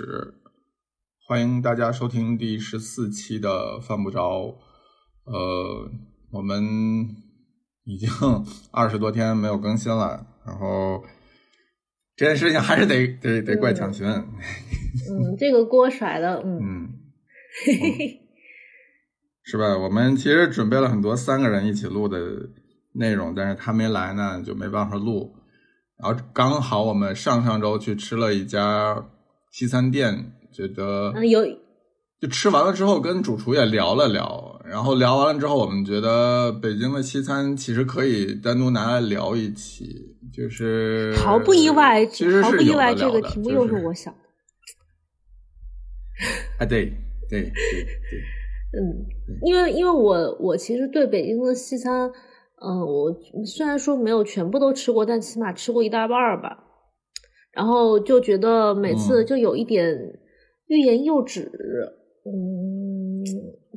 [0.00, 0.32] 史，
[1.28, 4.56] 欢迎大家收听第十四期的犯不着。
[5.24, 5.90] 呃，
[6.32, 6.62] 我们
[7.84, 8.08] 已经
[8.72, 11.04] 二十多天没有更新了，然后
[12.16, 14.06] 这件事情还是得得得怪蒋勋。
[14.06, 16.88] 嗯，这个锅甩的，嗯，嗯，
[19.44, 19.76] 是吧？
[19.76, 22.18] 我们其实准备了很多三个人一起录的
[22.94, 25.36] 内容，但是他没来呢，就没办法录。
[26.02, 29.06] 然后刚好我们上上周去吃了一家
[29.50, 31.44] 西餐店，觉得嗯有
[32.20, 44.20] 就吃完了之后跟主厨也聊了聊，然后聊完了之后，我们觉得北京的西餐其实可以单独拿来聊一期，就是毫不意外，其实毫不意外，这个题目又是我想的。
[46.58, 46.92] 啊，对
[47.30, 47.50] 对对对，
[48.76, 49.06] 嗯，
[49.42, 52.12] 因为因为我我其实对北京的西餐，
[52.62, 53.10] 嗯、我
[53.46, 56.64] 虽然说没有全部都吃过，但起码吃过一大半儿吧。
[57.52, 59.96] 然后就觉得每次嗯就有一点
[60.68, 61.50] 欲言又止，
[62.24, 63.24] 嗯，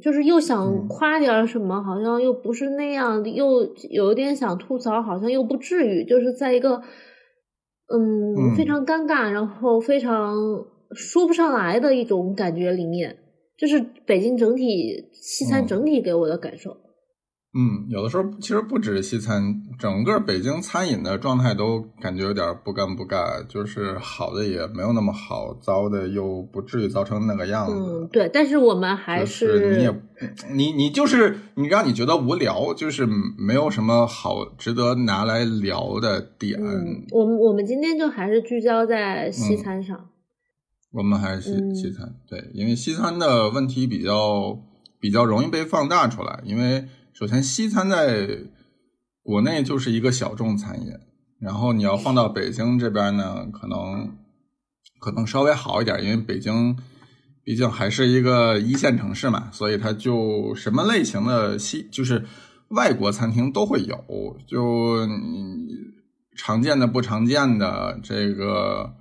[0.02, 6.82] 就是又想嗯夸点什么，好像又不是那样，又有一点想吐槽，好像又不至于，就是在一个
[7.88, 10.36] 嗯嗯非常尴尬，然后非常
[10.92, 13.18] 说不上来的一种感觉里面。
[13.56, 16.76] 就是北京整体西餐嗯整体给我的感受。
[17.56, 27.74] 嗯，有的时候其实不止西餐，整个北京餐饮的状态都感觉有点不干不尬，就是好的也没有那么好，糟的又不至于糟成那个样子。
[27.76, 30.02] 嗯，对，但是我们还就是你也
[30.52, 36.60] 你你就是你让你觉得无聊，就是没有什么好值得拿来聊的点。
[36.60, 40.10] 嗯，我们我们今天就还是聚焦在西嗯餐上。
[40.92, 44.58] 我们还是西嗯西餐，对，因为西餐的问题比较
[45.00, 48.40] 比较容易被放大出来，因为首先西餐在
[49.22, 50.92] 国内就是一个小众餐饮，
[51.40, 54.18] 然后你要放到北京这边呢，可能
[55.00, 56.78] 可能稍微好一点，因为北京
[57.44, 62.26] 毕竟还是一个一线城市嘛，所以它就什么类型的西就是
[62.70, 65.68] 外国餐厅都会有，就你
[66.36, 68.96] 常见的不常见的这个。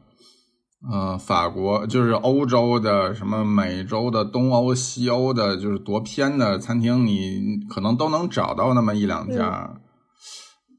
[0.90, 9.80] 呃，法国就是欧洲的，什么美洲的、东欧、西欧的，就是多偏的餐厅，你可能都能找到那么一两家。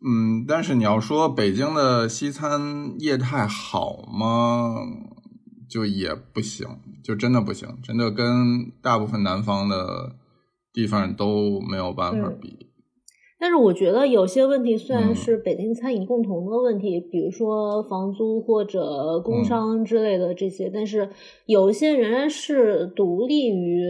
[0.05, 4.75] 嗯，但是你要说北京的西餐业态好吗？
[5.69, 6.67] 就也不行，
[7.01, 10.17] 就真的不行，真的跟大部分南方的
[10.73, 12.62] 地方都没有办法嗯比。
[13.43, 15.15] 但是我觉得有些问题虽然嗯。
[15.15, 19.43] 是北京餐饮共同的问题，比如说房租或者工嗯。
[19.43, 21.09] 商之类的这些，但是
[21.45, 23.83] 有一些仍然是独立于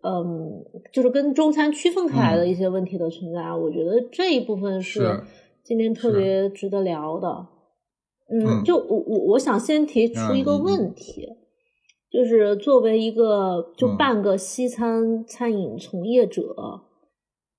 [0.00, 2.48] 嗯，就是跟中餐区分开来的嗯。
[2.48, 3.52] 一些问题的存在。
[3.52, 5.22] 我觉得这一部分是
[5.62, 7.48] 今天特别值得聊的。
[8.30, 11.28] 嗯就我我我想先提出一个问题，
[12.10, 13.96] 就是作为一个就嗯。
[13.98, 16.56] 半个西餐餐饮从业者，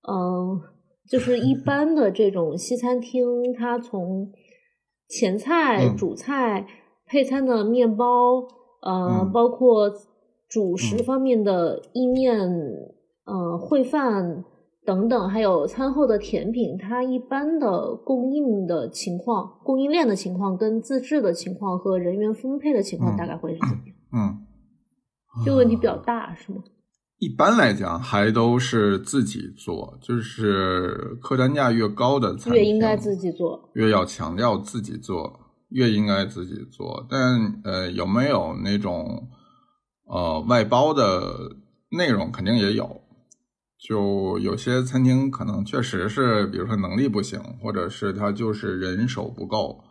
[0.09, 0.59] 嗯，
[1.09, 4.31] 就是一般的这种西餐厅，它从
[5.07, 6.66] 前菜、嗯主菜、
[7.05, 8.41] 配餐的面包，
[8.81, 9.91] 呃，嗯包括
[10.49, 12.39] 主食嗯方面的意面、
[13.25, 14.43] 呃烩饭
[14.85, 23.95] 等等，还有餐后的甜品，它一般的供应的情况、供应链的情况、跟自制的情况和人员分配的情况，嗯大概会是怎么样？
[24.13, 24.45] 嗯，
[25.43, 26.63] 这个问题比较大，是吗？
[27.18, 33.70] 一般来讲，还都是自己做，就是客单价越高的餐厅，越应该自己做。
[33.74, 35.40] 越要强调自己做，
[35.70, 37.06] 越应该自己做。
[37.09, 39.30] 但呃，有没有那种
[40.08, 41.56] 呃外包的
[41.92, 43.02] 内容，肯定也有。
[43.78, 49.84] 就有些餐厅可能确实是，比如说能力不行，或者是他就是人手不够，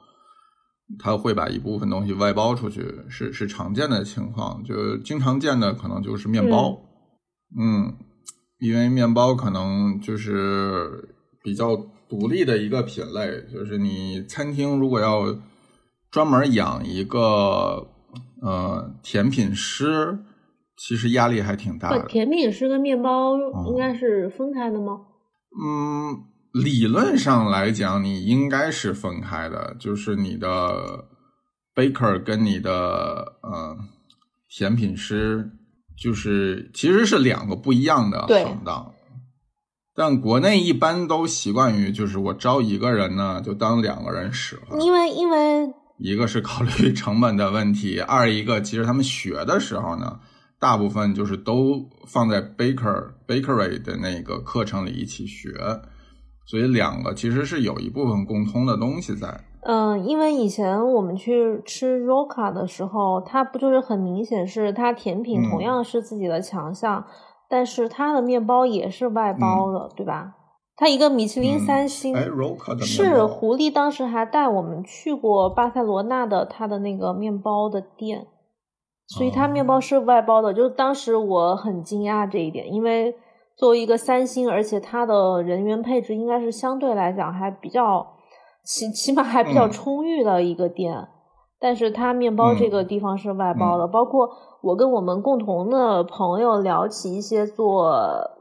[0.99, 4.63] 他会把一部分东西外包出去，是是常见的情况。
[4.65, 6.77] 就经常见的可能就是面包，
[7.59, 7.97] 嗯，
[8.59, 11.77] 因为面包可能就是比较
[12.09, 15.37] 独立的一个品类，就是你餐厅如果要
[16.11, 17.89] 专门养一个
[18.43, 20.19] 呃甜品师，
[20.77, 22.05] 其实压力还挺大不，的。
[22.07, 23.37] 甜品师跟面包
[23.69, 25.01] 应该是分开的吗？
[25.57, 31.05] 嗯，理论上来讲，你应该是分开的，就是你的
[31.75, 33.77] baker 跟你的呃
[34.49, 35.51] 甜品师，
[35.97, 38.93] 就是其实是两个不一样的行当。
[39.95, 44.79] 但国内一般都习惯于，就是我招一个人呢，就当两个人使了。
[44.81, 50.19] 因为因为一个是考虑成本的问题，二一个其实他们学的时候呢，
[50.59, 55.53] 大部分就是都放在 baker bakery 的那个课程里一起学，
[56.47, 59.45] 所以两个其实是有一部分共通的东西在。
[59.67, 67.07] 嗯，因为以前我们去吃 Roca 的时候，它不就是很明显是它甜品同样是自己的强项，
[67.49, 70.35] 但是它的面包也是外包的，对吧？
[70.77, 72.15] 它一个米其林三星，
[72.83, 78.27] 是狐狸当时还带我们去过巴塞罗那的它的那个面包的店，
[79.07, 80.53] 所以它面包是外包的。
[80.53, 83.17] 就当时我很惊讶这一点，因为
[83.57, 88.14] 作为一个三星，而且它的人员配置应该是相对来讲还比较。
[88.65, 91.09] 起起码还比较充裕的一个店，
[91.61, 93.87] 但是它面包这个地方是外包的。
[93.87, 94.31] 包括
[94.63, 97.93] 我跟我们共同的朋友聊起一些做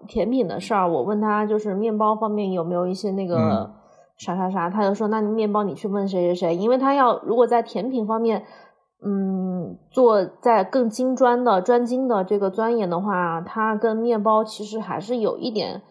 [0.07, 3.71] 甜品的事儿，我问他就是面包方面有没有一些那个
[4.17, 8.45] 啥啥啥，他就说那面包你去问谁谁谁，因为他要如果在甜品方面，
[9.05, 15.81] 嗯，做在更精专的专精的这个钻研的话，它跟面包其实还是有一点，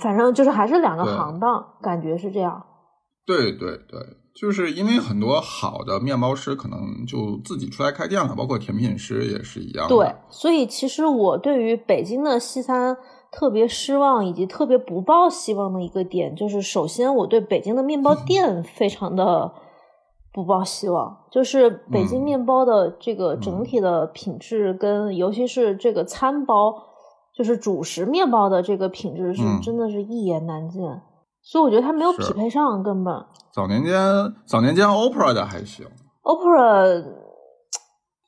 [0.00, 2.65] 反正就是还是两个行当，感觉是这样。
[3.26, 4.00] 对对对，
[4.34, 9.88] 就是因为很多好的面包师可能就自己出来开店了，包括甜品师也是一样。
[9.88, 12.96] 对，所以其实我对于北京的西餐
[13.32, 19.52] 特别失望，以及特别不抱希望的一个点，就是首先我对北京的面包店非常的
[20.32, 26.72] 不抱希望，就是北京面包的这个整体的品质跟尤其是这个餐包，
[27.34, 30.82] 就是主食面包的这个品质是真的是一言难尽。
[31.48, 33.14] 所以我觉得它没有匹配上，根本。
[33.52, 33.94] 早年间，
[34.44, 35.86] 早年间 Opera 的还行。
[36.24, 37.04] Opera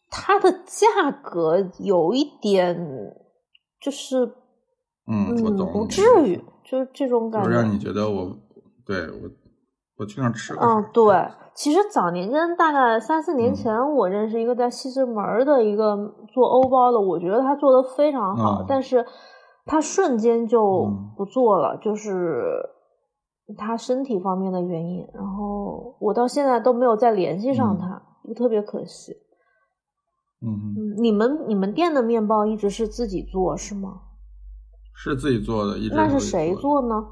[0.08, 2.78] 它的价格有一点，
[3.80, 4.24] 就是，
[5.08, 7.50] 嗯，我懂，不至于，就是这种感觉。
[7.50, 8.38] 让你觉得我，
[8.86, 9.28] 对我，
[9.98, 10.64] 我去那吃过。
[10.64, 11.28] 嗯，对。
[11.54, 15.96] 其实早年间，大概三四年前，我认识一个在西直门的一个
[16.32, 19.04] 做欧包的，我觉得他做的非常好，但是
[19.66, 22.76] 他瞬间就不做了，就是。
[23.56, 29.12] 他身体方面的原因，然后我到现在都没有再联系上他，就特别可惜。
[30.40, 34.02] 嗯，你们你们店的面包一直是自己做是吗？
[34.94, 35.94] 是自己做的，一直。
[35.94, 37.06] 那是谁做呢？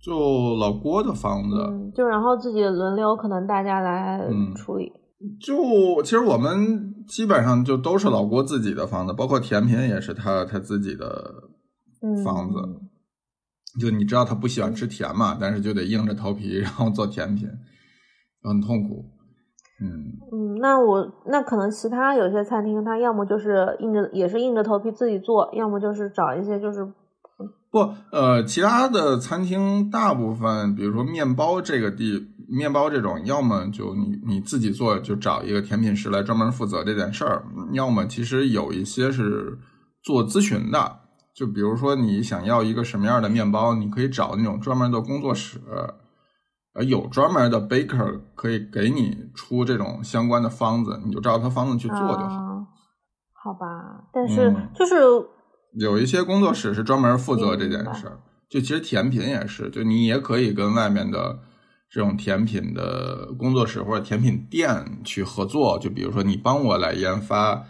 [0.00, 4.92] 就老郭的房子，就然后自己轮流，可能大家来处理。
[5.40, 11.32] 就其实我们基本上就都是老郭自己的房子，包括甜品也是他他自己的
[12.24, 12.58] 房子。
[13.80, 17.48] 就你知道他不喜欢吃甜嘛，但是就得硬着头皮 然后做甜品，
[18.42, 19.04] 很痛苦。
[19.80, 19.88] 嗯
[20.30, 26.84] 嗯，那我那可能其他有些餐厅，他要么就是硬着也是硬着头皮自己做，要么就是找一些就是
[27.70, 27.78] 不
[28.12, 37.42] 呃，其他的餐厅大部分，比如说面包这个地面包这种，要么就你你自己做，就找一个甜品师来专门负责这件事儿；
[37.72, 39.58] 要么其实有一些是
[40.04, 41.01] 做咨询的。
[41.34, 45.58] 就比如说，你想要一个什么样的面包，你可以找那种专门的工作室，
[46.74, 52.66] 呃，有专门的 baker 可以给你出这种相关的方子，你就照他方子去做就好。
[53.32, 54.94] 好吧，但是就是
[55.72, 58.20] 有一些工作室是专门负责这件事儿。
[58.50, 61.38] 就其实甜品也是，就你也可以跟外面的
[61.90, 65.78] 这种甜品的工作室或者甜品店去合作。
[65.78, 67.64] 就比如说，你帮我来研发。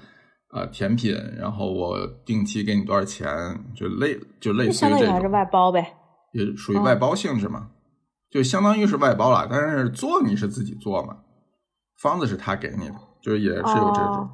[0.52, 3.26] 啊，甜品，然后我定期给你多少钱，
[3.74, 5.94] 就类就类似于这种，还是外包呗，
[6.32, 7.70] 也属于外包性质嘛，
[8.30, 11.16] 就相当于是外包了，但是做你是自己做嘛，
[12.02, 14.28] 方子是他给你的，就也是有这种。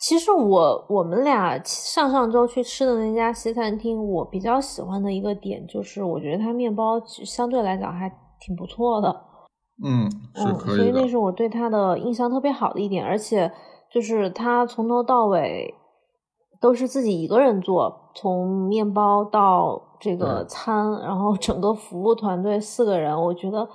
[0.00, 8.08] 其实我我们俩上上周去吃的那家西餐厅，我比较喜欢的一个点就是，我觉得它面包相对来讲还
[8.40, 9.08] 挺不错的，
[9.84, 13.48] 嗯，是可以所以那是我对它的印象特别好的一点，而且。
[13.96, 15.74] 就是他从头到尾
[16.60, 23.66] 都是自己一个人做，从面包到这个餐，然后整个服务团队四个人，我觉得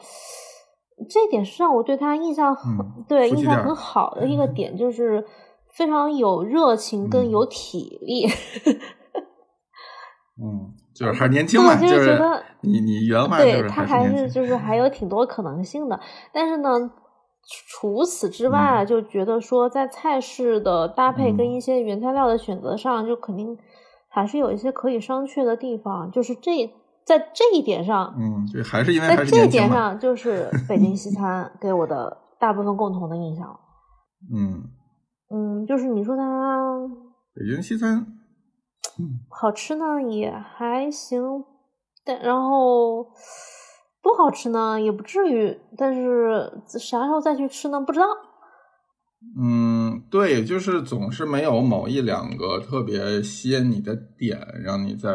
[1.09, 5.25] 这点是让我对他印象很对印象很好的一个点，就是
[5.71, 8.27] 非常有热情跟有体力。
[10.39, 15.99] 嗯，就是还年轻嘛，就是觉得你你原话对他还是就是还有挺多可能性的，
[16.31, 16.91] 但是呢。
[17.67, 23.57] 除此之外，就觉得说在菜式的搭配跟一些原材料的选择上，就肯定
[24.07, 26.09] 还是有一些可以商榷的地方。
[26.11, 26.71] 就是这
[27.05, 33.59] 在这一点上，嗯，就还是因为在这一点上，就是 北京西餐给我的大部分共同的印象。
[34.33, 34.63] 嗯
[35.33, 36.77] 嗯，就是你说它
[37.33, 38.05] 北京西餐，
[39.29, 41.43] 好吃呢也还行，
[42.05, 43.07] 但然后。
[44.01, 47.79] 不好吃呢，也不至于，但是啥时候再去吃呢？
[47.81, 48.05] 不知道。
[49.39, 55.11] 嗯，对，就是总是没有某一两个特别吸引你的点，让你再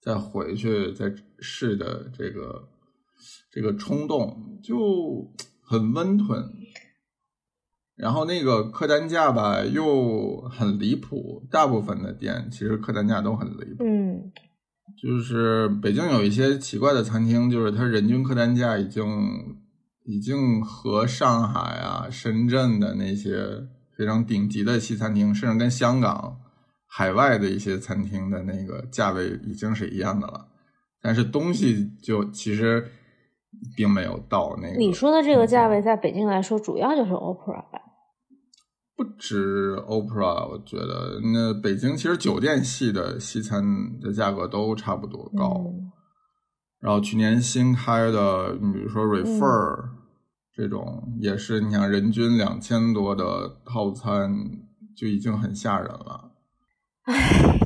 [0.00, 2.68] 再回去再试的这个
[3.50, 4.76] 这个冲动，就
[5.60, 6.44] 很温吞。
[7.96, 13.82] 然后那个客单价吧又很离谱，大部分的店其实客单价都很离谱。
[13.82, 14.30] 嗯，
[14.96, 19.04] 就是北京有一些奇怪的餐厅，就是它人均客单价已经
[20.04, 23.66] 已经和上海啊、深圳的那些
[23.96, 26.38] 非常顶级的西餐厅，甚至跟香港
[26.86, 30.48] 海外的一些餐厅的那个价位已经是一样的了。
[31.00, 32.88] 但是东西就其实
[33.76, 34.76] 并没有到那个。
[34.78, 37.80] 你说的这个价位，在北京来说，主要就是 OPRA 吧。
[38.98, 43.62] 不止 OPRA，我觉得那北京其实酒店系的西餐
[44.00, 45.54] 的价格都差不多高。
[45.64, 45.92] 嗯
[46.80, 49.88] 然后去年新开的，你比如说 Refer、
[50.54, 54.32] 这种，也是你想人均两千多的套餐
[54.96, 56.27] 就已经很吓人了。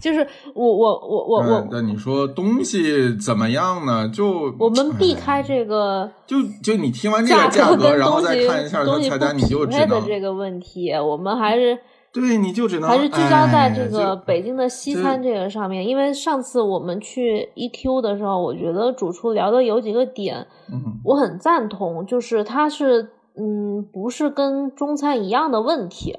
[0.00, 4.08] 就是我我我我我，但但你说东西怎么样呢？
[4.08, 11.78] 就我们避哎开这个就就你听完这个价价格，跟然后再看一下它东西不菜单，你就匹配的这个问题，我们还是
[12.12, 26.18] 对，你就只能还是聚焦在哎这个北京的西餐这个上面，因为上次我们去 EQ 的时候，我觉得主厨聊的有几个点，嗯我很赞同，就是他是嗯，不是跟中餐一样的问题，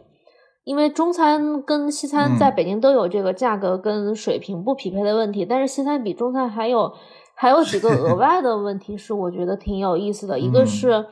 [0.63, 2.37] 因为中餐跟西餐嗯。
[2.37, 6.93] 在北京都有这个价格跟水平不匹配的问题，但是西餐比中餐还有
[7.35, 10.67] 还有几个额外的问题是我觉得挺有意思的，一个嗯。
[10.67, 11.05] 是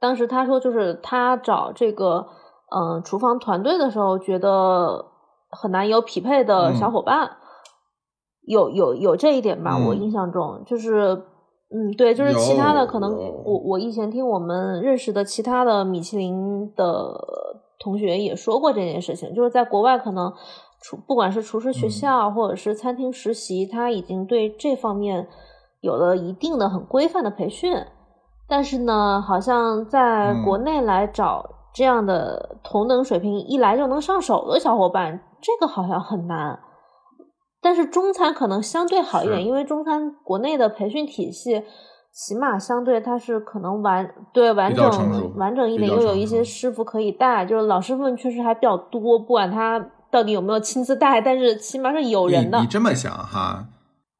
[0.00, 2.26] 当时他说就是他找这个
[2.74, 5.06] 嗯、呃厨房团队的时候，觉得
[5.50, 6.92] 很难有匹配的小嗯。
[6.92, 7.36] 伙伴。
[8.44, 10.00] 有有有这一点吧，我嗯。
[10.02, 10.64] 印象中。
[10.66, 11.22] 就是，
[11.70, 13.42] 嗯，对，就是其他的可能有。
[13.44, 16.84] 我我以前听我们认识的其他的米其林的
[17.82, 20.32] 同学也说过这件事情，就是在国外可能
[20.80, 21.90] 厨不管是厨师学嗯。
[21.90, 25.26] 校或者是餐厅实习，他已经对这方面
[25.80, 27.74] 有了一定的很规范的培训，
[28.48, 30.44] 但是呢，好像在嗯。
[30.44, 36.60] 国内来找这样的同等水平一来就能上手的小伙伴，这个好像很难。
[37.60, 41.62] 但是中餐可能相对好一点，因为中餐国内的培训体系，
[42.14, 52.64] 起码相对它是可能完对完比较成熟整完整一点，又有一些师傅可以带，就是老师傅们确实还比较多，不管他到底有没有亲自带，但是起码是有人的你。
[52.64, 53.66] 你这么想哈，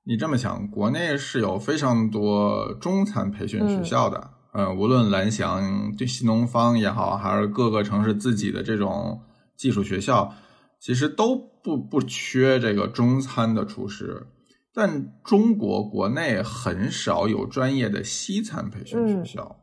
[0.07, 9.21] 你这么想，国内是有非常多中餐培训学校的，呃，无论蓝翔、对新东方也好，还是各个城市自己的这种
[9.55, 10.33] 技术学校，
[10.81, 14.27] 其实都不不缺这个中餐的厨师。
[14.75, 19.27] 但中国国内很少有专业的西餐培训学嗯。
[19.27, 19.57] 校，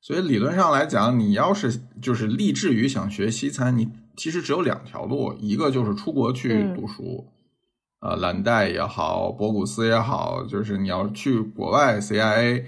[0.00, 6.74] 所以理论上来讲，你要是就是立志于想学西餐，你其实只有两条路，一个就是出国去嗯。
[6.74, 7.28] 读书，
[8.00, 12.64] 呃，蓝带也好，博古斯也好，就是你要去国外 CIA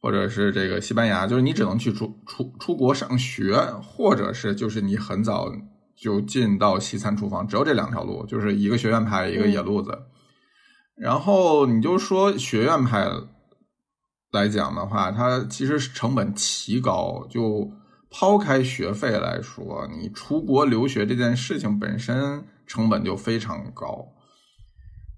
[0.00, 5.52] 或者是这个西班牙，就是你只能去出出出国上学，或者是就是你很早
[5.94, 9.96] 就进到西餐厨房，只有这两条路，就是一个学院派，一个野路子。
[10.96, 13.08] 然后你就说学院派
[14.32, 17.26] 来讲的话，它其实成本奇高。
[17.28, 17.70] 就
[18.10, 24.06] 抛开学费来说，你出国留学这件事情本身成本就非常高，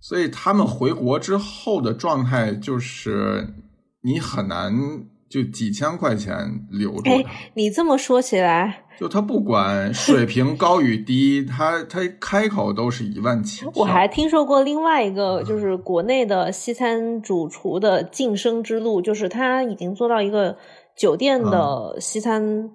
[0.00, 3.54] 所以他们回国之后的状态就是
[4.00, 5.06] 你很难
[5.36, 6.34] 就几千块钱
[6.70, 7.30] 留住哎他。
[7.52, 13.66] 你这么说起来，就他不管 水平高与低，他他开口都是一万起。
[13.74, 20.56] 我还听说过另外一个， 就是国内的西餐主厨的晋升之路，就是他已经做到一个
[20.96, 22.70] 酒店的西餐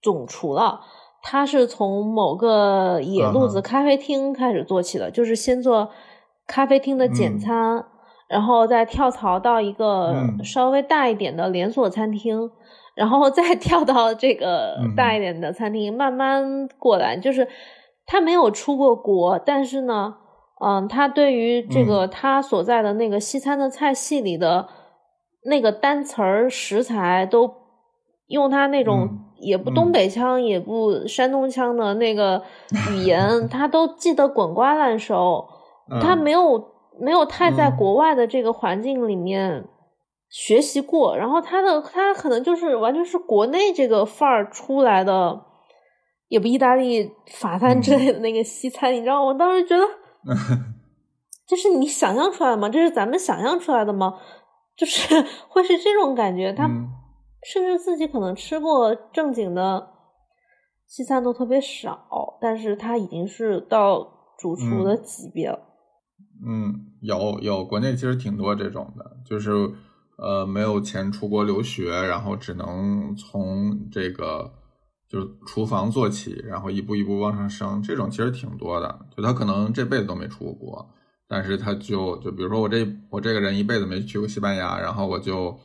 [0.00, 0.82] 总厨了。
[1.24, 5.90] 他是从某个野路子咖啡厅开始做起的，就是先做
[6.46, 7.84] 咖啡厅的简嗯餐，
[8.32, 10.42] 然后再跳槽到一个嗯。
[10.44, 12.50] 稍微大一点的连锁餐厅，
[12.94, 14.94] 然后再 跳到这个嗯。
[14.96, 17.16] 大一点的餐厅，慢慢过来。
[17.16, 17.46] 就是
[18.06, 20.14] 他没有出过国，但是呢，
[20.64, 24.66] 嗯，他对于这个他所在的那个西餐的菜系里的
[25.44, 27.52] 那个单词儿食材都
[28.28, 29.74] 用他那种嗯也不嗯。
[29.74, 32.42] 东北腔、也不山东腔的那个
[32.90, 35.46] 语言， 他都记得滚瓜烂熟。
[36.00, 36.18] 他嗯。
[36.18, 39.64] 没有没有太在嗯国外的这个环境里面
[40.28, 45.44] 学习过，然后他的他可能就是完全是国内这个范儿出来的，
[46.28, 49.24] 也不意大利法餐之嗯类的那个西餐，你知道？
[49.24, 49.84] 我当时觉得
[51.46, 52.68] 这是你想象出来的吗？
[52.68, 54.18] 这是咱们想象出来的吗？
[54.76, 56.88] 就是会是这种感觉，他嗯
[57.44, 59.88] 甚至自己可能吃过正经的
[60.86, 63.98] 西餐都特别少，但是他已经是到
[64.38, 65.58] 主厨的级别了。
[65.58, 65.71] 嗯，
[66.44, 69.50] 嗯有有，国内其实挺多这种的，就是
[70.16, 74.52] 呃没有钱出国留学，然后只能从这个
[75.08, 79.06] 就是厨房做起，然后一步一步往上升，这种其实挺多的。
[79.16, 80.90] 就他可能这辈子都没出过国，
[81.28, 85.58] 但是他就就比如说我这我这个人一辈子没去过西班牙，然后我就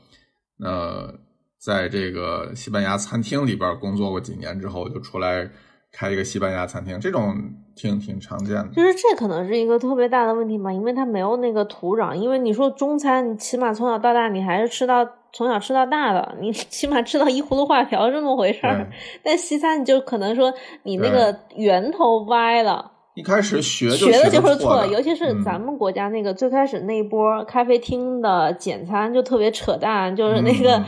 [0.60, 1.14] 呃
[1.58, 5.50] 在这个西班牙餐厅里边工作过几年之后，我就出来
[5.92, 7.34] 开一个西班牙餐厅，这种
[7.76, 8.68] 挺挺常见的。
[8.76, 12.14] 就是这可能是一个特别大的问题嘛，因为它没有那个土壤。
[12.14, 18.88] 因为你说中餐，你起码从小到大你还是吃到从小吃到大的，你 起码吃到一葫芦画瓢这么回事儿。
[19.24, 20.54] 但西餐你就可能说
[20.84, 30.84] 你那个源头歪了，一开始学学的就是错尤其是咱们国家那个最开始那一波咖啡厅的简餐就特别扯淡，就是那个。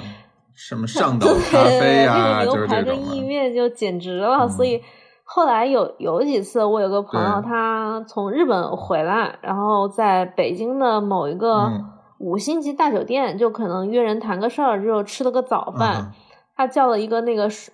[0.59, 2.99] 什么 上岛咖啡呀，就是这种。
[3.15, 4.81] 意面就简直了，所以
[5.23, 11.71] 后来有有几次，我有个朋友他从日本回来，然后在北京的某一个
[12.17, 16.11] 五星级大酒店，就可能约人谈个事儿，就吃了个早饭。
[16.55, 17.73] 他叫了一个那个水，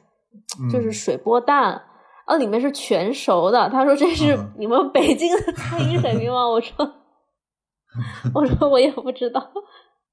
[0.72, 1.82] 就是水波蛋，
[2.26, 3.68] 啊，里面是全熟的。
[3.70, 6.46] 他说这是你们北京的餐饮水平吗？
[6.48, 6.94] 我说，
[8.36, 9.42] 我说我也不知道。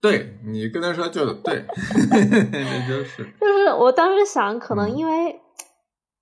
[0.03, 1.65] 对你跟他说就对，
[2.11, 3.25] 那就是。
[3.41, 5.41] 就是我当时想，可能因为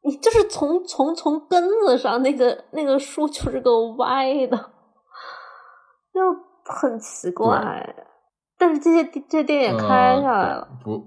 [0.02, 4.56] 你就是从从从根子上，那个那个树就是个歪的，
[6.12, 6.20] 就
[6.64, 7.96] 很奇怪。
[8.58, 11.02] 但是这些这店也开下来了，不，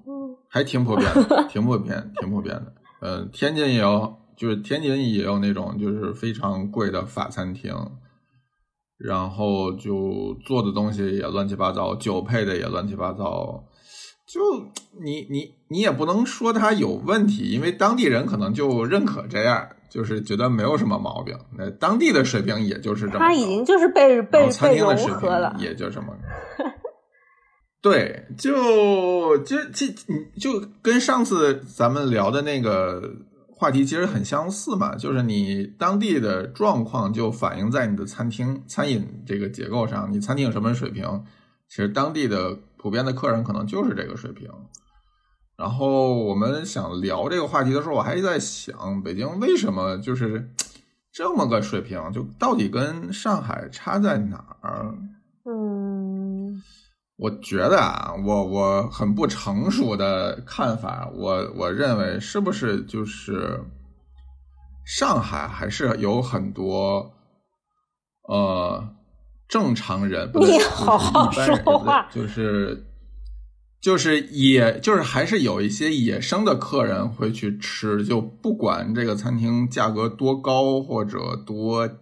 [0.49, 2.73] 还挺普遍的， 挺普遍，挺普遍的。
[3.01, 7.71] 嗯，天津也有，就是天津也有那种就是非常贵的法餐厅。
[8.97, 13.63] 然后就做的东西也乱七八糟，酒配的也乱七八糟，
[14.27, 14.39] 就
[15.03, 21.37] 你你你也不能说它有问题，因为当地人可能就认可这样，就是觉得没有什么毛病。
[21.57, 26.07] 那当地的水平也就是这么，他已经就是被被被融合了，也就这么。
[27.81, 29.87] 对，就就这
[30.39, 33.01] 就跟上次咱们聊的那个。
[33.63, 41.23] 话题其实很相似嘛，就是你当地的状况就反映在你的餐厅餐饮这个结构上，你餐厅有什么水平，
[41.69, 44.49] 其实当地的普遍的客人可能就是这个水平。
[45.55, 50.51] 然后我们想聊这个话题的时候，我还在想，北京为什么就是
[51.09, 54.93] 这么个水平，就到底跟上海差在哪儿？
[55.45, 55.82] 嗯。
[57.15, 63.63] 我觉得啊，我我很不成熟的看法，我我认为是不是就是
[64.83, 67.13] 上海还是有很多
[68.27, 68.95] 呃
[69.47, 72.83] 正常人，你好好说话，就是
[73.79, 81.93] 就是也就是还是有一些野生的客人会去吃，就不管这个餐厅价格多高或者多嗯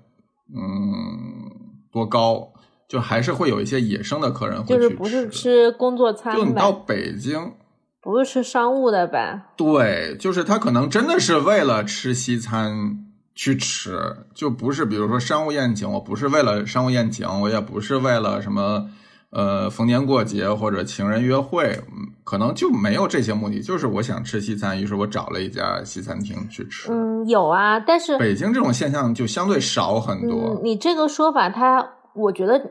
[1.92, 2.54] 多高。
[2.92, 7.54] 就还是会有一些野生的客人会去吃，就是不是吃工作餐就你到北京，
[8.02, 9.44] 不是吃商务的呗？
[9.56, 12.98] 对，就是他可能真的是为了吃西餐
[13.34, 13.98] 去吃，
[14.36, 18.90] 就不是比如说商务宴请，我不是为了商务宴请，我也不是为了什么
[19.30, 21.80] 呃逢年过节或者情人约会，
[22.26, 26.92] 可能就没有这些目的，就是我想吃西餐，于是我找了一家西餐厅去吃。
[26.92, 30.60] 嗯，有啊，但是北京这种现象就相对少很多。
[30.62, 32.62] 你这个说法，他我觉得。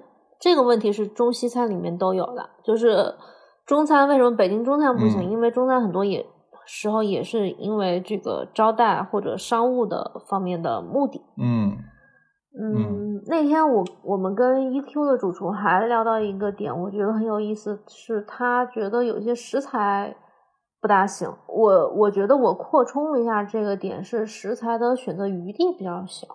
[0.40, 3.14] 这个问题是中西餐里面都有的，就是
[3.66, 5.31] 中餐为什么北京中餐不行？
[5.31, 6.24] 因为中餐很多也
[6.64, 11.20] 时候也是因为这个招待或者商务的方面的目的。
[11.37, 11.76] 嗯
[12.53, 20.16] 嗯，那天我我们跟 EQ 的主厨还聊到一个点，我觉得很有意思，是他觉得有些食材
[20.81, 21.33] 不大行。
[21.46, 26.26] 我我觉得我扩充一下这个点是食材的选择余地比较小。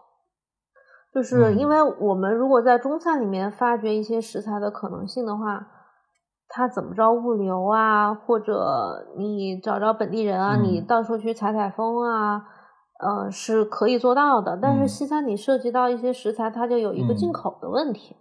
[1.16, 5.66] 就是因为我们如果在中餐里面发掘一些食材的可能性的话，
[6.50, 12.44] 它怎么着物流啊，或者你找找本地人啊，你到处去采采风啊，
[13.00, 14.60] 呃，是可以做到的。
[14.62, 18.18] 但是西餐你涉及到一些食材，它就有一个进口的问题。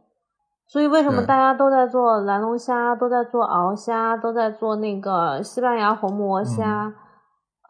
[0.68, 6.94] 所以为什么大家都在做蓝龙虾，都在做鳌虾，都在做那个西班牙红魔虾，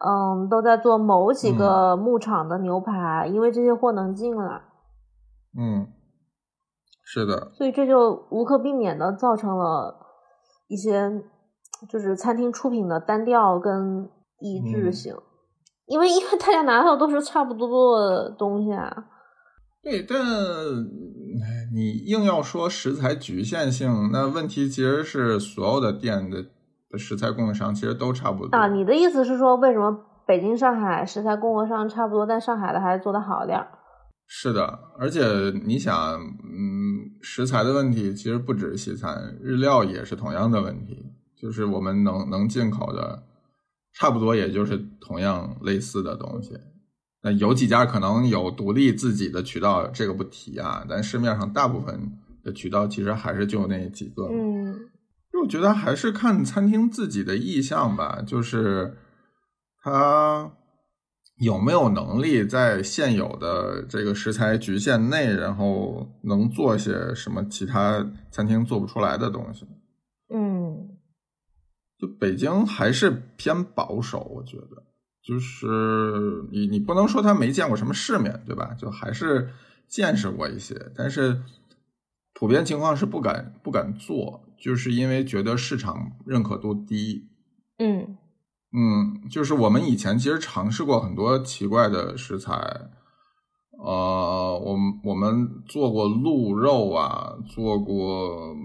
[0.05, 4.61] 嗯，都在做某几个牧场的牛排，因为这些货能进来。
[5.57, 5.87] 嗯，
[7.03, 9.95] 是的，所以这就无可避免的造成了
[10.67, 11.23] 一些
[11.89, 15.15] 就是餐厅出品的单调跟一致性，
[15.85, 19.05] 因为因为大家拿到都是差不多的东西啊。
[19.81, 20.17] 对，但
[21.73, 26.43] 你硬要说食材局限性，那问题其实是所有的店的
[26.89, 28.67] 的食材供应商其实都差不多啊。
[28.67, 33.67] 你的意思是说，为什么北京、上海食材供应商差不多，但上海的还是做的好点儿？
[34.27, 35.23] 是的，而且
[35.65, 41.05] 你想，嗯，食材的问题其实不止西餐，日料也是同样的问题。
[41.35, 43.23] 就是我们能能进口的，
[43.93, 46.57] 差不多也就是同样类似的东西。
[47.21, 50.85] 那有几家可能有独立自己的渠道，这个不提啊。
[50.89, 54.27] 但市面上大部分的渠道其实还是就那几个。
[54.27, 54.89] 嗯，
[55.43, 58.97] 我觉得还是看餐厅自己的意向吧，就是
[59.83, 60.51] 他
[61.37, 69.67] 有没有能力在现有的这个食材局限内，然后能做些什么其他餐厅做不出来的东西。
[70.33, 70.97] 嗯，
[71.97, 74.83] 就北京还是偏保守，我觉得。
[75.21, 75.67] 就是
[76.51, 78.75] 你，你不能说他没见过什么世面对吧？
[78.77, 79.49] 就还是
[79.87, 81.41] 见识过一些，但是
[82.33, 87.27] 普遍情况是不敢不敢做，就是因为觉得市场认可度低。
[87.79, 88.17] 嗯
[88.75, 92.53] 嗯，就是我们以前其实尝试过很多奇怪的食材，
[93.79, 98.55] 呃，我们我们做过鹿肉啊，做过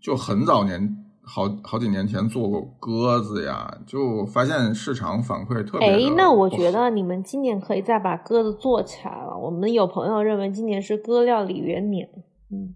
[0.00, 0.96] 就很早年。
[1.22, 5.88] 好好几年前做过鸽子呀，就发现市场反馈特别。
[5.88, 9.38] 哎，那我觉得你们今年可以再把鸽子做起来了。
[9.38, 12.08] 我们有朋友认为今年是鸽料理元年。
[12.50, 12.74] 嗯，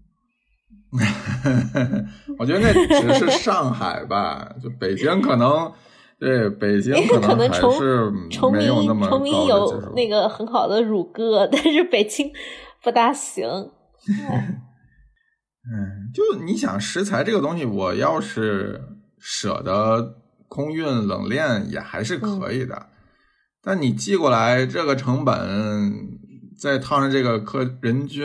[2.39, 5.69] 我觉得那只是上海吧，就北京可能
[6.19, 8.09] 对北京可能还是
[8.51, 12.31] 没有那么崇明有那个很好的乳鸽，但是北京
[12.81, 13.45] 不大行。
[15.67, 18.79] 嗯，就你想食材这个东西，我要是
[19.19, 20.15] 舍得
[20.47, 22.87] 空运冷链也还是可以的，
[23.63, 25.35] 但你寄过来这个成本，
[26.57, 28.23] 再套上这个客人均，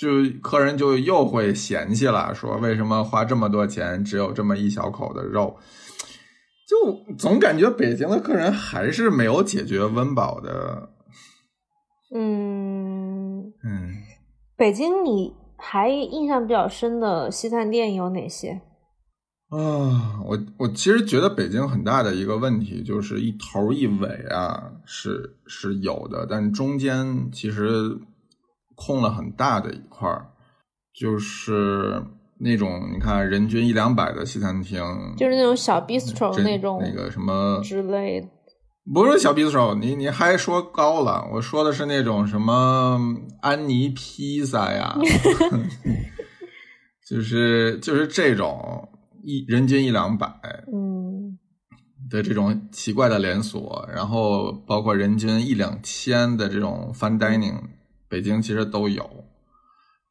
[0.00, 0.08] 就
[0.42, 5.58] 客人就又会嫌弃了，说为什么花这么多钱只有这么一小口的肉？
[6.70, 10.90] 就总感觉北京的客人还是没有解决温饱的。
[12.14, 13.94] 嗯嗯，
[14.56, 15.34] 北京你。
[15.62, 18.62] 还印象比较深的西餐店有哪些？
[19.50, 28.00] 啊，我我其实觉得北京很大的一个问题就是一头一尾啊，是是有的，但中间其实
[28.74, 30.30] 空了很大的一块儿，
[30.94, 32.02] 就是
[32.40, 34.82] 那种你看人均一两百的西餐厅，
[35.16, 38.28] 就是那种小 bistro 那种那个什么之类的。
[38.92, 41.28] 不是小 bistro，，你你还说高了？
[41.32, 42.98] 我说的是那种什么
[43.40, 44.96] 安妮披萨呀，
[47.06, 48.88] 就是就是这种
[49.22, 50.26] 一人均一两百，
[50.72, 51.38] 嗯，
[52.10, 57.60] 的这种奇怪的连锁，然后包括人均一两千的这种 fine dining，
[58.08, 59.08] 北京其实都有，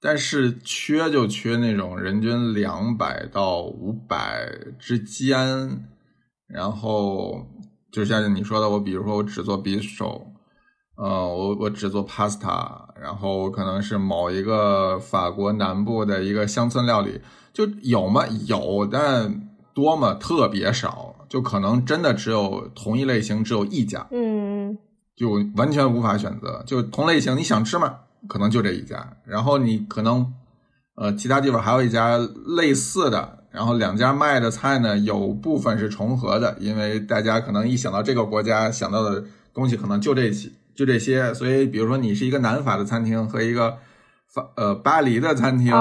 [0.01, 5.85] 但是缺就缺那种人均两百到五百之间，
[6.47, 7.45] 然后。
[7.91, 10.27] 就像你说的，我比如说我只做 bistro，
[10.95, 17.19] 呃，我我只做 pasta，然后可能是某一个法国南部的一个乡村料理，
[17.51, 18.27] 就有吗？
[18.45, 20.13] 有，但多吗？
[20.13, 24.77] 特别少，就可能真的只有同一类型只有一家，嗯，
[25.15, 26.62] 就完全无法选择。
[26.67, 28.01] 就同类型你想吃吗？
[28.27, 30.34] 可能就这一家，然后你可能
[30.95, 32.17] 呃其他地方还有一家
[32.58, 33.38] 类似的。
[33.51, 39.23] 然后两家卖的菜呢，有部分是重合的，因为大家可能一想到这个国家想到的
[39.55, 41.34] 东西可能就这些，就这些。
[41.34, 43.79] 所以，比如说你是一个南法的餐厅和一个
[44.27, 45.73] 法呃巴黎的餐厅，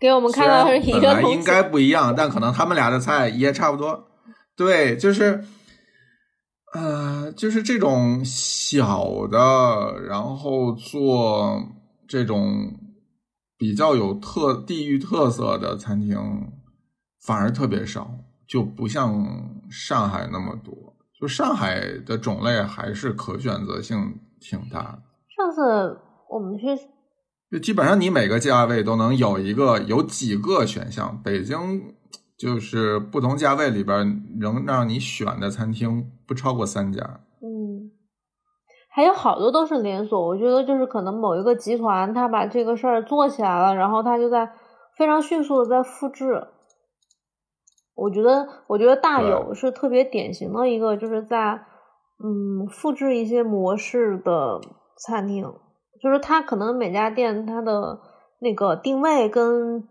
[0.00, 4.08] 给我们看到是一个本来应该不一样，但可能他们俩的菜也差不多。
[4.56, 5.44] 对，就是
[6.74, 11.62] 呃，就是这种小的，然后做
[12.06, 12.72] 这种
[13.56, 16.52] 比较有特地域特色的餐厅。
[17.20, 18.10] 反而特别少，
[18.46, 20.74] 就不像上海那么多。
[21.20, 25.02] 就上海的种类还是可选择性挺大的。
[25.36, 26.00] 上次
[26.30, 26.64] 我们去，
[27.50, 31.20] 就基本上你每个价位都能有一个，有几个选项。
[31.22, 31.92] 北京
[32.38, 37.02] 就是不同价位里边能让你选的餐厅不超过三家。
[37.40, 37.90] 嗯，
[38.90, 40.28] 还有好多都是连锁。
[40.28, 44.52] 我觉得就是可能某一个集团他把这个事儿做起来了，然后他就在
[44.96, 46.46] 非常迅速的在复制。
[47.94, 51.64] 我觉得，我觉得大有是特别典型的一个，就是在
[52.22, 54.60] 嗯复制一些模式的
[54.98, 55.52] 餐厅，
[56.00, 57.98] 就是它可能每家店它的
[58.40, 59.88] 那个定位跟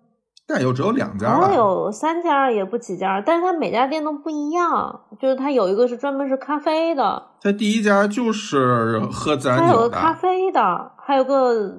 [0.48, 11.78] 大有只有两家，可能有三家也不几家，但是它每家店都不一样，就是它有一个是专门是咖啡的，它第一家就是喝自然酒的，还有个咖啡的，还有个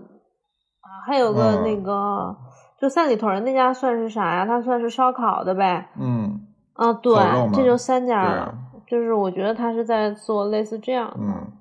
[1.07, 2.37] 还有个那个。
[2.81, 4.47] 就三里屯那家算是啥呀？
[4.47, 5.89] 它算是烧烤的呗。
[5.99, 6.43] 嗯。
[6.75, 7.13] 啊，对，
[7.53, 8.55] 这就三家了。
[8.87, 11.17] 就是我觉得他是在做类似这样的。
[11.19, 11.53] 嗯。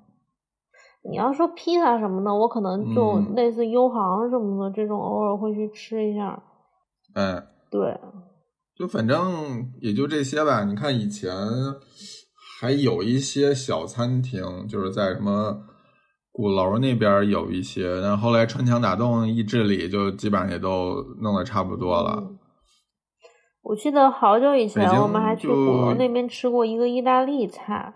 [1.10, 6.40] 你要说披萨什么的，我可能就类似优航什么的这种，偶尔会去吃一下。
[7.14, 7.46] 嗯。
[7.70, 7.98] 对。
[8.76, 10.64] 就反正也就这些吧。
[10.64, 11.34] 你看以前
[12.60, 15.64] 还有一些小餐厅，就是在什么
[16.30, 22.18] 鼓楼那边有一些，但后来穿墙打洞一治理，就基本上也都弄得差不多了。
[22.20, 22.38] 嗯
[23.62, 27.92] 我记得好久以前我们还去鼓楼那边吃过一个意大利菜。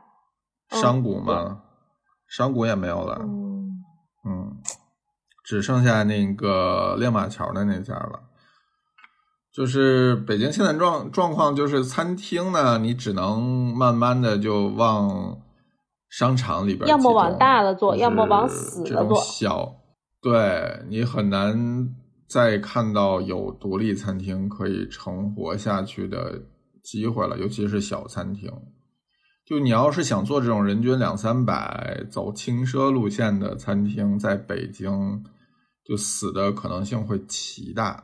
[0.70, 1.62] 嗯商谷嘛，
[2.28, 3.70] 商谷也没有了，嗯，
[4.26, 4.56] 嗯，
[5.44, 8.20] 只剩下那个亮马桥的那家了。
[9.52, 13.42] 就是北京现在状状况，就是餐厅呢，你只能
[13.76, 15.38] 慢慢的就往
[16.08, 19.74] 商场里边要么往大了做要么往死了做小，
[20.22, 21.94] 对你很难
[22.26, 26.40] 再看到有独立餐厅可以成活下去的
[26.82, 28.50] 机会了，尤其是小餐厅。
[29.44, 35.22] 就你要是想做这种人均两三百、走轻奢路线的餐厅，在北京
[35.84, 38.02] 就死的可能性会极大。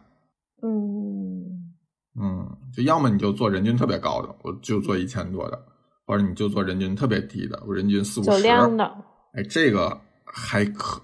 [0.63, 1.73] 嗯，
[2.21, 5.59] 嗯，就要么你就做人均特别高的，我就做一千多的，
[6.07, 8.43] 或者你就做人均特别低的，我人均四五酒十。
[8.43, 8.85] 量的，
[9.33, 11.01] 哎，这个还可，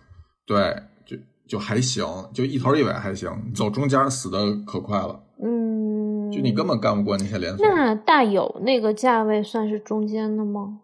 [0.47, 7.67] 对，就就还行，就一头一尾还行，走中间死的可快了，嗯，就你根本干不过那些连锁。
[7.67, 10.81] 那大有那个价位算是中间的吗？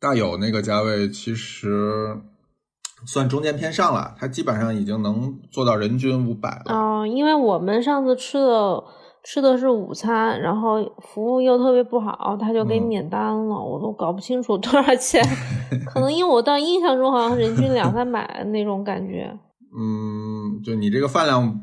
[0.00, 2.18] 大有那个价位其实
[3.06, 6.74] 算中间偏上了，它基本上已经能做到人均五百了。
[6.74, 8.82] 啊、因为我们上次吃的
[9.22, 15.22] 吃的是午餐，然后服务又特别不好，他就给嗯免单了，我都搞不清楚多少钱，
[15.92, 19.38] 可能因为我到印象中好像人均两三百那种感觉。
[19.76, 21.60] 嗯，就你这个饭量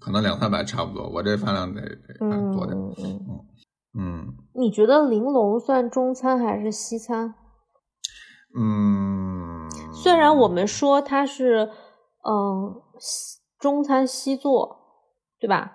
[0.00, 1.80] 可能两三百差不多，我这饭量得
[2.52, 2.76] 多点。
[2.76, 3.40] 嗯嗯，
[3.96, 7.34] 嗯你觉得玲珑算中餐还是西餐？
[8.58, 9.27] 嗯，
[10.02, 11.68] 虽然我们说它是
[12.22, 14.78] 嗯西中餐西做，
[15.40, 15.74] 对吧？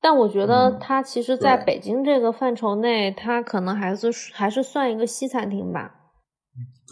[0.00, 5.94] 但我觉得嗯它其实在北京这个范畴内，它可能还是还是算一个西餐厅吧。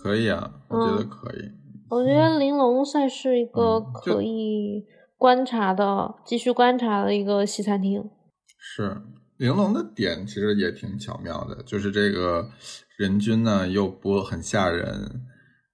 [0.02, 1.50] 可以啊，我觉得嗯可以。
[1.90, 4.84] 我觉得玲珑算是一个可以
[5.16, 8.10] 观察的、继续观察的一个西餐厅。
[8.58, 9.00] 是
[9.38, 12.50] 玲珑的点其实也挺巧妙的，就是这个
[12.98, 15.22] 人均呢又不很吓人，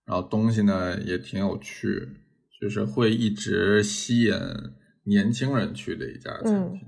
[0.06, 2.08] 然后东西呢也挺有趣，
[2.60, 4.32] 就是会一直吸引
[5.04, 6.80] 年轻人去的一家餐厅，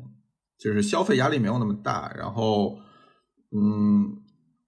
[0.58, 2.78] 就是消费压力没有那么大，然后
[3.52, 4.18] 嗯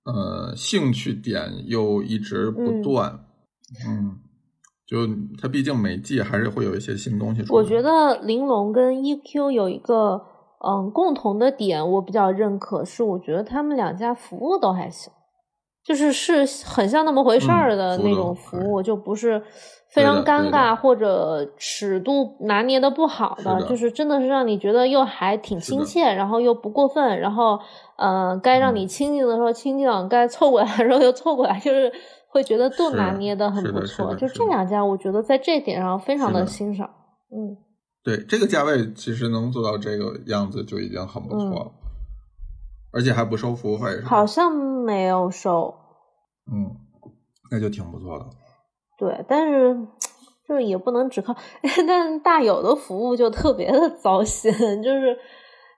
[0.05, 3.27] 呃兴趣点又一直不断，
[3.87, 4.21] 嗯。
[4.91, 5.07] 就
[5.39, 7.63] 它毕竟每季还是会有一些新东西出来。
[7.63, 10.19] 我觉得玲珑跟 EQ 有一个
[10.67, 15.13] 嗯共同的点，我比较认可，是我觉得他们两家服务都还行，
[15.88, 19.42] 就是是很像那么回事儿的那种服务，就不是
[19.88, 27.59] 非常尴尬或者尺度拿捏的不好是的就是真的是让你觉得又还挺亲切，然后又不过分，然后
[27.96, 31.90] 呃该让你嗯亲近的时候亲近，该凑过来的时候又凑过来，就是
[32.29, 34.14] 会觉得都拿捏的很不错。
[34.14, 36.90] 就这两家，我觉得在这点上非常的的欣赏。
[37.33, 37.57] 嗯。
[38.05, 41.72] 对这个价位，其实能做到这个样子就已经很不错了，
[42.92, 45.74] 而且还不收服务费，好像没有收，
[46.53, 46.70] 嗯，
[47.51, 48.27] 那就挺不错的。
[48.98, 49.77] 对，但是
[50.48, 51.37] 就是也不能只靠，
[51.87, 55.16] 但大有的服务就特别的糟心，就是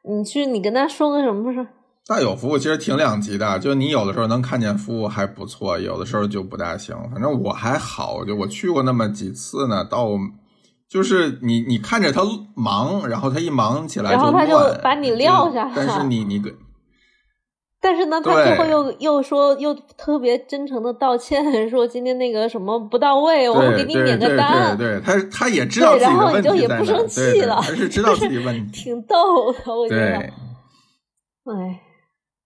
[0.09, 1.67] 你去你跟他说个什么事，
[2.07, 6.97] 大有服务其实挺两极的，就你有的时候能看见服务还不错，有的时候就不大行。
[7.11, 10.09] 反正我还好，就我去过那么几次呢，到
[10.89, 12.23] 就是你你看着他
[12.55, 16.53] 忙，然后他一忙起来然后他就把你撂下就但是你你跟
[17.83, 30.31] 但是呢，他最后又又说又特别真诚的道歉， 说今天那个什么不到位，我对给你对免个对单，对对，他他也知道自己的对然后问题在哪，你就也不生对对气了他是知道自己问 题，挺逗的，我觉得，对。
[31.47, 31.81] 哎，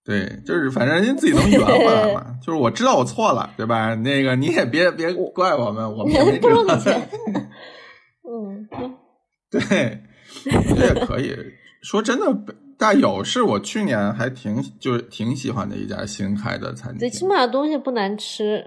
[0.05, 2.25] 对，就是反正人家自己能圆回来嘛。
[2.41, 3.93] 就是我知道我错了，对吧？
[3.95, 7.09] 那个你也别别怪我们，我们也没不收你辙钱。
[8.23, 8.69] 嗯，
[9.51, 9.59] 对，
[10.75, 11.35] 这也可以。
[11.83, 12.25] 说真的，
[12.77, 17.09] 大有是我去年还挺就是挺喜欢的一家新开的餐厅最。
[17.09, 18.65] 起码东西不难吃，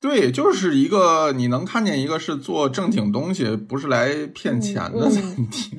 [0.00, 5.78] 对，就是一个你能看见一个是做正经东西，不是来骗钱的餐厅。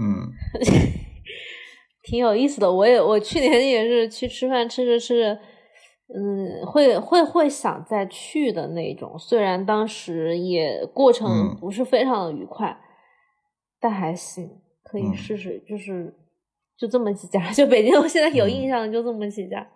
[0.00, 0.32] 嗯
[2.02, 2.72] 挺有意思的。
[2.72, 5.34] 我也我去年也是去吃饭，吃着吃着，
[6.14, 9.16] 嗯，会会会想再去的那种。
[9.18, 12.76] 虽然当时也过程嗯不是非常的愉快，
[13.78, 14.48] 但还行，
[14.82, 15.62] 可以嗯试试。
[15.68, 16.12] 就是
[16.80, 19.66] 就这么几家，就北京我现在有嗯印象的就这么几家。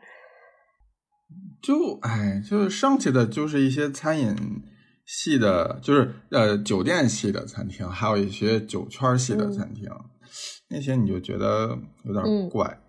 [1.62, 4.34] 就哎，就是剩下的就是一些餐饮
[5.04, 9.88] 系的，就是呃酒店系的餐厅，还有一些酒圈系的餐厅，
[10.70, 12.80] 那些你就觉得有点嗯怪。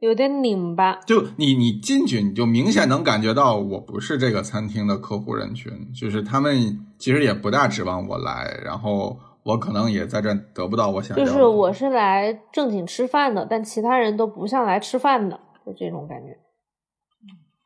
[0.00, 0.96] 有点拧巴。
[1.06, 11.30] 就你你进去，你就明显能感觉到我不是这个餐厅的客户人群，就是他们其实也不大指望我来，然后我可能也在这得不到我想要的。
[11.30, 16.38] 就是我是来正经吃饭的，但其他人都不像来吃饭的，就这种感觉。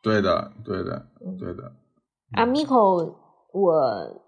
[0.03, 1.07] 对的，对的，
[1.39, 1.73] 对的。
[2.33, 3.17] 阿米口，
[3.53, 4.23] 我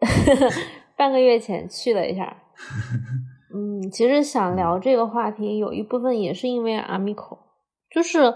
[0.96, 2.36] 半个月前去了一下。
[3.54, 7.38] 嗯，其实想聊这个话题，有一部分也是因为阿米口，
[7.90, 8.34] 就是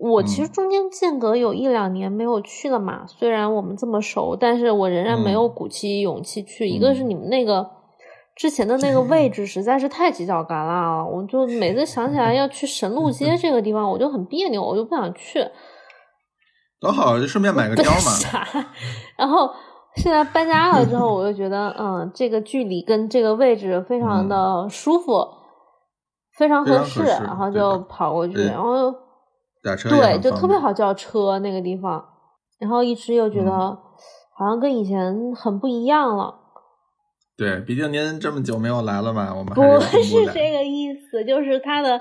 [0.00, 3.06] 我其实中间间隔有一两年没有去了嘛。
[3.06, 6.68] 虽然我们这么熟，但是我仍然没有鼓起勇气去。
[6.68, 7.68] 一个是你们那个
[8.36, 15.46] 之前的那个位置实在是太犄角旮旯了，我就 每次想起来要去神路 街这个地方，我就很别扭，我就不想去。
[16.80, 18.66] 多好，就顺便买个貂嘛。
[19.16, 19.50] 然后。
[19.96, 25.24] 现在搬家了之后，我就觉得，嗯，这个距离跟这个位置非常的舒服，
[26.36, 28.92] 非常合适，然后就跑过去，然后
[29.88, 32.04] 对，就特别好叫车那个地方，
[32.58, 33.50] 然后一直又觉得
[34.36, 36.34] 好像跟以前很不一样了。
[37.36, 42.00] 对，毕竟您这么久没有来了嘛，我们不是 这个意思，就是它的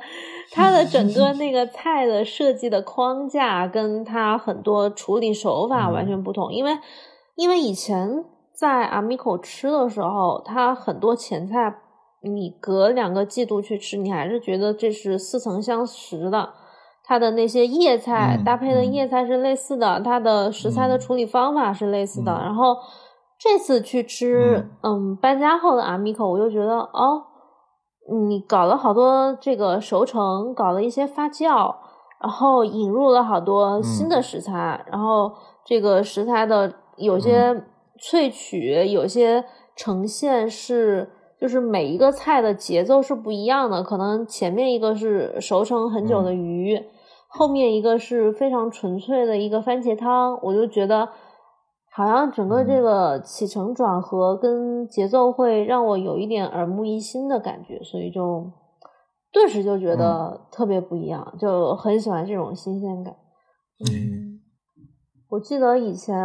[0.51, 6.77] 它的整个那个菜的设计的框架，跟它很多处理手法完全不同，因为。
[7.35, 8.23] 因为以前
[8.55, 11.75] 在阿米口吃的时候，它很多前菜，
[12.21, 16.53] 你隔两个季度去吃，你还是觉得这是似曾相识的。
[17.03, 22.31] 它的那些叶菜搭配的叶菜是类似的，它的食材的处理方法是类似的。
[22.31, 22.77] 然后
[23.37, 27.23] 这次去吃，嗯，搬家后的阿米口，我就觉得哦，
[28.27, 31.75] 你搞了好多这个熟成，搞了一些发酵，
[32.21, 35.31] 然后引入了好多新的食材，然后
[35.65, 36.73] 这个食材的。
[36.95, 37.63] 有些
[37.99, 39.43] 萃取，有些
[39.75, 41.09] 呈现是，
[41.41, 43.81] 就是每一个菜的节奏是不一样的。
[43.81, 46.79] 可能前面一个是熟成很久的鱼，
[47.35, 50.39] 后面一个是非常纯粹的一个番茄汤。
[50.41, 51.09] 我就觉得，
[51.91, 58.51] 好像整个这个起承转合跟节奏会让我有一点耳目一新的感觉，所以就
[59.31, 63.15] 顿时就觉得特别不一样，就很喜欢这种新鲜感。
[63.89, 64.39] 嗯，
[65.29, 66.15] 我记得以前。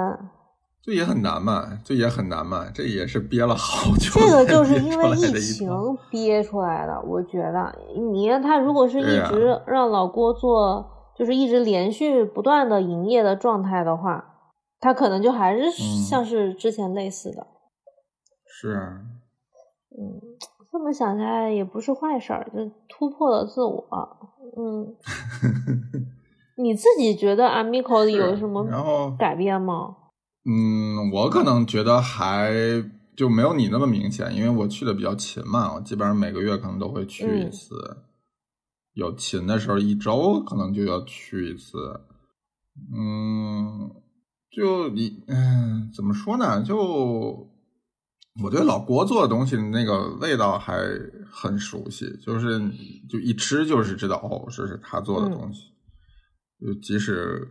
[0.81, 4.21] 这也很难嘛，这也很难嘛，这也是憋了好久。
[4.21, 5.69] 这个就是因为疫情
[6.11, 7.71] 憋出来的，我觉得。
[8.13, 14.37] 你看他如果是一直让老郭做，就是一直连续不断的营业的状态的话，
[14.79, 17.47] 它可能就还是像是之前类似的。
[18.47, 19.01] 是啊。
[19.91, 20.21] 嗯，
[20.71, 23.85] 这么想下来也不是坏事儿，就突破了自我。
[24.57, 24.95] 嗯。
[26.57, 28.65] 你自己觉得 Amico 有什么
[29.17, 29.97] 改变吗？
[30.45, 32.53] 嗯，我可能觉得还
[33.17, 37.77] 就没有你那么明显，因为我去的比较勤嘛，我基本上每个月可能都会去一次，
[38.99, 41.79] 有勤的时候一周可能就要去一次。
[42.93, 43.91] 嗯，
[44.51, 46.63] 就你嗯，怎么说呢？
[46.63, 46.77] 就
[48.43, 50.77] 我觉得老郭做的东西那个味道还
[51.31, 52.61] 很熟悉，就是
[53.09, 55.63] 就一吃就是知道哦，这是他做的东西，
[56.61, 57.49] 就即使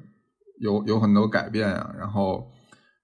[0.59, 2.51] 有有很多改变啊，然后。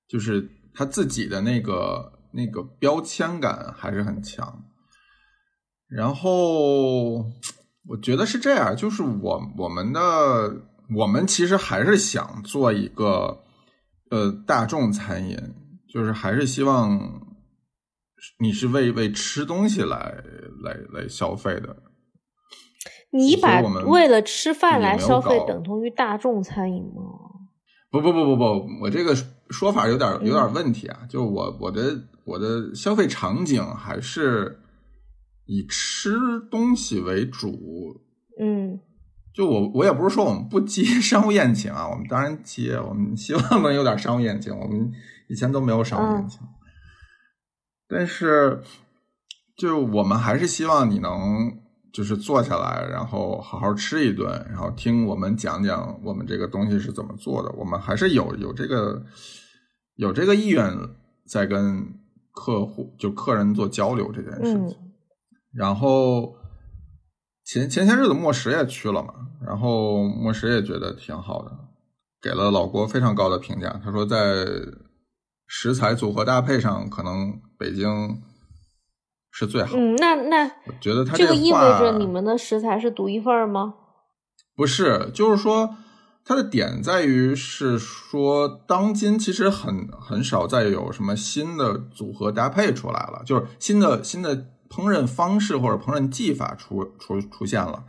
[0.06, 4.64] 就是他自己的那个那个标签感还是很强，
[5.88, 7.26] 然后
[7.88, 10.00] 我觉得是这样，就是我我们的
[10.96, 13.44] 我们其实还是想做一个
[14.10, 15.38] 呃大众餐饮，
[15.88, 17.22] 就是还是希望
[18.40, 20.24] 你是为为吃东西来
[20.64, 21.76] 来来消费的。
[23.12, 27.02] 你把为了吃饭来消费等同于大众餐饮吗？
[27.92, 29.16] 不不不不不，我这个。
[29.50, 31.02] 说法有点有点问题啊！
[31.08, 34.63] 就我我的我的消费场景还是
[35.46, 36.12] 以吃
[36.52, 38.02] 东西为主。
[38.40, 38.80] 嗯，
[39.34, 44.58] 就我我也不是说我们不接 商务宴请啊，我们当然接，我们希望能有点商务宴请。
[44.58, 44.92] 我们
[45.28, 46.40] 以前都没有商务宴请，
[47.88, 48.62] 但是
[49.56, 51.12] 就我们还是希望你能
[51.92, 57.52] 就是坐下来，然后好好吃一顿，然后听我们讲讲我们这个东西是怎么做的。
[57.58, 59.04] 我们还是有有这个。
[59.96, 60.76] 有这个意愿
[61.28, 61.86] 在跟
[62.32, 64.76] 客户就客人做交流这件事情，
[65.54, 66.36] 然后
[67.46, 69.14] 前前些日子莫石也去了嘛，
[69.46, 71.52] 然后莫石也觉得挺好的，
[72.22, 73.80] 给了老郭非常高的评价。
[73.84, 74.46] 他说在
[75.48, 78.22] 食材组合搭配上，可能北京
[79.32, 79.78] 是最好。
[79.78, 83.76] 嗯，那那我觉得他这个意味着你们的食材是独一份吗？
[84.56, 85.78] 不是，就是说。
[86.26, 94.34] 它的点在于是说，当今其实很很少再有什么新的组合搭配出来了，就是新的新的
[94.74, 97.84] 烹饪方式或者烹饪技法出出出现了。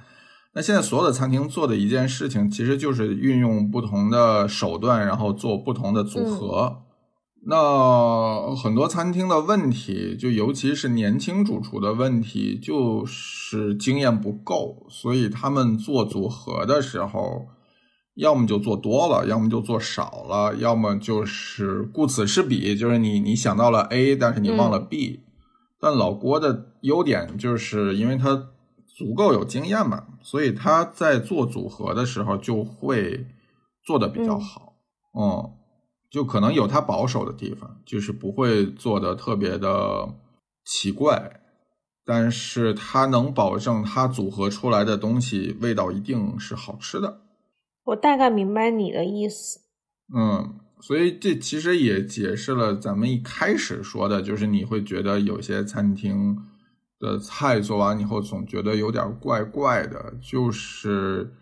[0.53, 6.83] 那现在所有的餐厅做的一件事情，其实就是运用不同的手段，然后做不同的组合。
[7.47, 17.47] 那很多餐厅的问题，就尤其是年轻主厨的问题，就是经验不够，所以他们做组合的时候，
[18.15, 25.25] 要么就做多了，要么就做少了，要么就是顾此失彼，就是你你想到了 A，但是你忘了 B。
[25.81, 28.51] 但老郭的优点就是因为他
[28.97, 33.27] 足够有经验嘛，所以他在做组合的时候就会
[33.85, 34.77] 做的比较好，
[35.13, 35.51] 嗯。
[36.11, 40.15] 就可能有他保守的地方，就是不会做的特别的
[40.65, 41.41] 奇怪，
[42.07, 47.23] 但是他能保证他组合出来的东西味道一定是好吃的。
[47.87, 49.59] 我大概明白你的意思。
[50.15, 56.39] 嗯，所以这其实也解释了咱们一开始说的，就是你会觉得有些餐厅
[57.05, 61.35] 的菜做完以后总觉得有点怪怪的，就是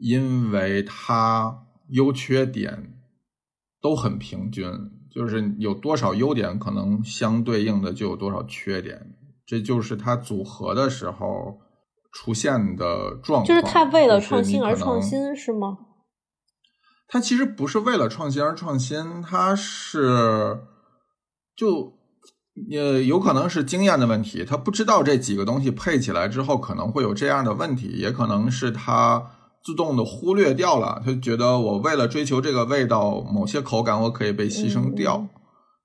[0.00, 2.96] 因为它优缺点。
[3.82, 4.70] 都很平均，
[5.10, 11.58] 就是有多少优点，可能相对应的就有多少缺点，这就是它组合的时候
[12.12, 13.44] 出现的状况。
[13.46, 15.78] 就是它为了创新而创新，是吗？
[17.08, 20.60] 它其实不是为了创新而创新，它是
[21.56, 21.94] 就
[22.70, 29.30] 呃有可能是经验的问题，他不知道这几个东西配起来之后可能会有这样的问题，也可能是他。
[29.62, 35.26] 自动的忽略掉了，他觉得我为了追求这个味道，某些口感我可以被牺牲掉。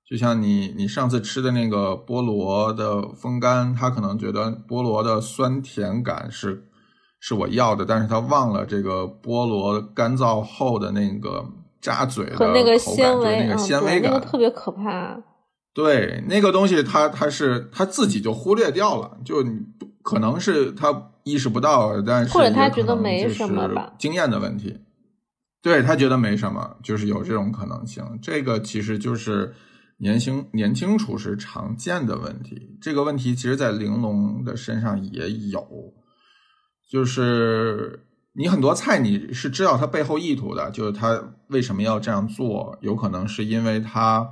[0.08, 6.64] 就像你你上次吃的那个菠萝的风干，他可能觉得菠萝的酸甜感是
[7.20, 11.44] 是我要的，但是他忘了这个菠萝干燥后的那个
[11.78, 15.20] 扎嘴的那个纤维，那个纤维感特别可怕。
[15.76, 19.44] 对，那个东西他他是他自己就忽略掉了，就
[20.02, 21.12] 可能是他。
[21.26, 24.78] 意识不到，但是或者他觉得没什么吧，经验的问题，
[25.60, 28.04] 对他觉得没什么，就是有这种可能性。
[28.22, 29.52] 这个其实就是
[29.98, 32.78] 年轻年轻厨师常见的问题。
[32.80, 35.66] 这个问题其实，在玲珑的身上也有，
[36.88, 44.30] 就是你很多菜你是知道他背后意图的，就是他为什么要这样做，有可能是因为他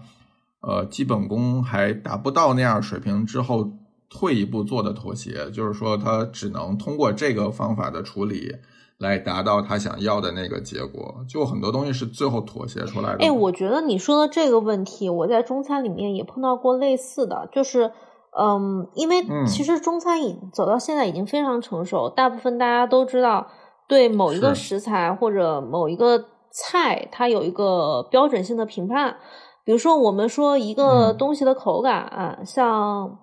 [0.67, 3.71] 呃基本功还达不到那样水平之后。
[4.11, 8.55] 退一步做的妥协，就是说他只能通过这个方法的处理
[8.99, 11.25] 来达到他想要的那个结果。
[11.29, 13.25] 就很多东西是最后妥协出来的。
[13.25, 17.91] 哎，我觉得你说的这个问题，我在中餐里面也碰到过类似的，就是
[18.39, 23.49] 嗯，因为其实中餐已走到现在已经非常成熟，大部分大家都知道
[23.89, 29.17] 对某一个食材或者某一个菜，它有一个标准性的评判。
[29.65, 33.19] 比如说，我们说一个东西的口感啊，像。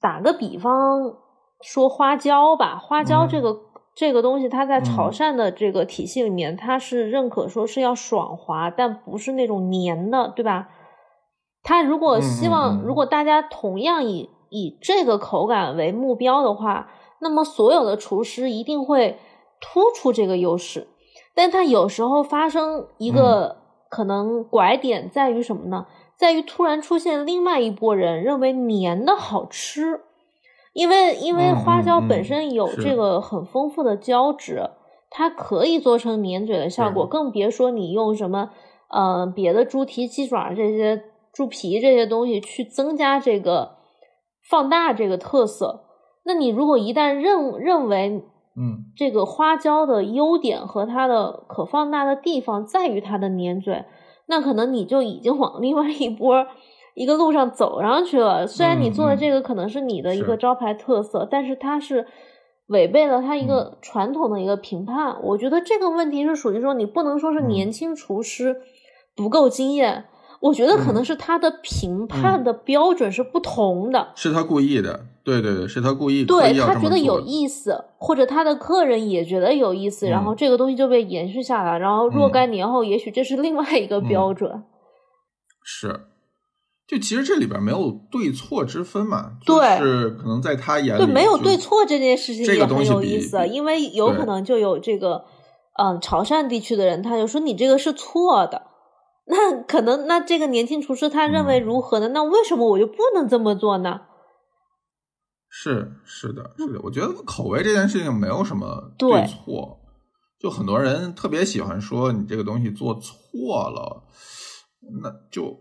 [0.00, 1.14] 打个比方
[1.62, 3.56] 说花椒吧，花椒这个
[3.96, 10.68] 这个东西，它在潮汕的这个体系里面，它是认可说是要爽滑，但不是那种黏的，对吧？
[11.62, 16.90] 他如果希望，如果大家同样以以这个口感为目标的话，
[17.22, 19.18] 那么所有的厨师一定会
[19.58, 20.86] 突出这个优势。
[21.34, 23.63] 但它有时候发生一个
[23.94, 25.86] 可能拐点在于什么呢？
[26.16, 30.00] 在于突然出现另外一拨人认为黏的好吃，
[30.72, 34.70] 因为因为花椒本身有这个很丰富的胶质，
[35.10, 38.50] 它可以做成粘嘴的效果，更别说你用什么
[38.88, 43.76] 呃别的猪蹄、鸡爪这些猪皮这些东西去增加这个
[44.50, 45.84] 放大这个特色。
[46.24, 48.24] 那你如果一旦认认为
[48.56, 53.84] 嗯这个花椒的优点和它的可放大的地方在于它的粘嘴。
[54.26, 56.46] 那可能你就已经往另外一波
[56.94, 58.46] 一个路上走上去了。
[58.46, 62.06] 虽然你做的这个可能是你的一个招牌特色，但是它是
[62.68, 65.20] 违背了它一个传统的一个评判。
[65.22, 68.62] 我觉得这个问题是属于说，你不能说是年轻厨师
[69.14, 70.06] 不够经验。
[70.44, 84.64] 我觉得可能是他的评判的标准是不同的，是他故意的，对对对，是他故意，对他觉得有意思，或者他的客人也觉得有意思，然后这个东西就被延续下来，然后若干年后，也许这是另外一个标准。
[85.62, 86.00] 是，
[86.86, 95.24] 就其实这里边没有对错之分嘛，对，是可能在他眼里，对，没有对错这件事情也很有意思，因为有可能就有这个，
[95.82, 98.60] 嗯，潮汕地区的人他就说你这个是错的。
[99.26, 102.08] 那可能，那这个年轻厨师他认为如何呢？
[102.08, 104.02] 那为什么我就不能这么做呢？
[105.48, 109.78] 是是的，是的，我觉得口味这件事情没有什么对错，
[110.38, 114.02] 就很多人特别喜欢说你这个东西做错了，
[115.02, 115.56] 那就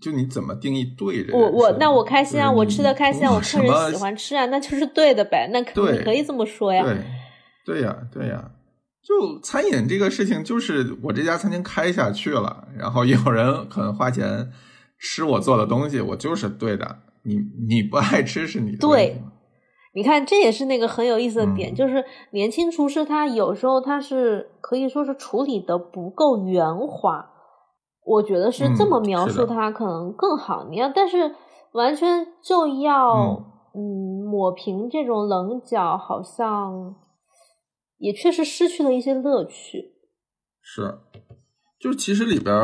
[0.00, 1.38] 就你怎么定义对这个？
[1.38, 6.82] 我我那我开心啊，我吃的开心，啊，我客人喜欢吃啊，那就是对的呗，那可以可以这么说呀。
[6.82, 7.04] 对
[7.66, 8.50] 对呀，对呀，
[9.02, 14.50] 就餐饮这个事情，就是我这家餐厅开下去了，然后有人肯花钱
[14.98, 16.96] 吃我做的东西，我就是对的。
[17.22, 17.36] 你
[17.68, 19.22] 你不爱吃是你的对
[19.94, 27.28] 你看，这也是那个很有意思的点，嗯就是年轻厨师他有时候他是可以说是处理的不够圆滑，
[28.06, 30.66] 我觉得是这嗯么描述他可能更好。
[30.70, 31.34] 你要但是
[31.72, 33.44] 完全就要
[33.74, 36.94] 嗯抹平这种棱角，好像
[38.00, 39.92] 也确实失去了一些乐趣。
[40.60, 40.98] 是，
[41.78, 42.54] 就是其实里边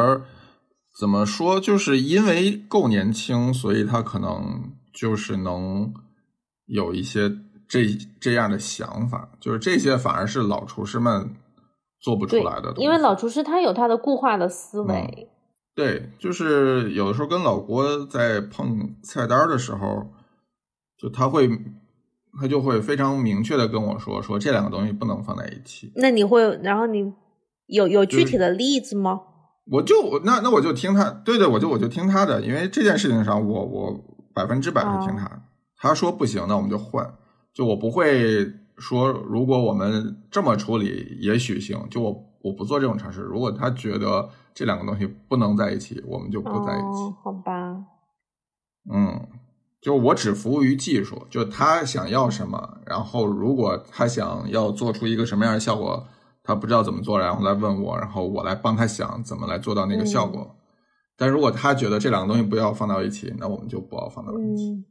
[0.98, 5.92] 怎么说，就是因为够年轻，所以他可能就是能
[6.66, 7.30] 有一些
[7.68, 7.86] 这
[8.20, 11.34] 这样的想法，就是这些反而是老厨师们
[12.00, 12.72] 做不出来的。
[12.78, 15.28] 因为老厨师他有他的固化的思维，
[15.74, 20.06] 对，就是有的时候跟老郭在碰菜单的时候，
[20.96, 21.48] 就他会
[22.40, 25.92] 他就会非常明确的跟我说，说这两个东西不能放在一起。
[25.96, 27.12] 那你会，然后你
[27.66, 29.20] 有有具体的例子吗？
[29.70, 34.00] 我就那那我就听他，对对，我就我就听他的，因为这件事情上我我
[34.32, 35.42] 百分之百是听他的。
[35.76, 37.04] 他说不行，那我们就换。
[37.52, 38.46] 就我不会
[38.78, 41.84] 说，如果我们这么处理，也许行。
[41.90, 43.20] 就我我不做这种尝试。
[43.20, 46.84] 如果他觉得这两个东西不能在一起，我们就不在一起。
[46.84, 47.76] 哦，好吧，
[48.92, 49.20] 嗯，
[49.86, 56.04] 就我只服务于技术，就他想要什么，然后如果他想要做出一个什么样的效果，
[56.42, 60.56] 他不知道怎么做，然后来问我，然后我来帮他想怎么来做到那个效果。
[61.16, 64.72] 但如果他觉得这两个东西不要放到一起，那我们就不要放到一起。
[64.72, 64.84] 嗯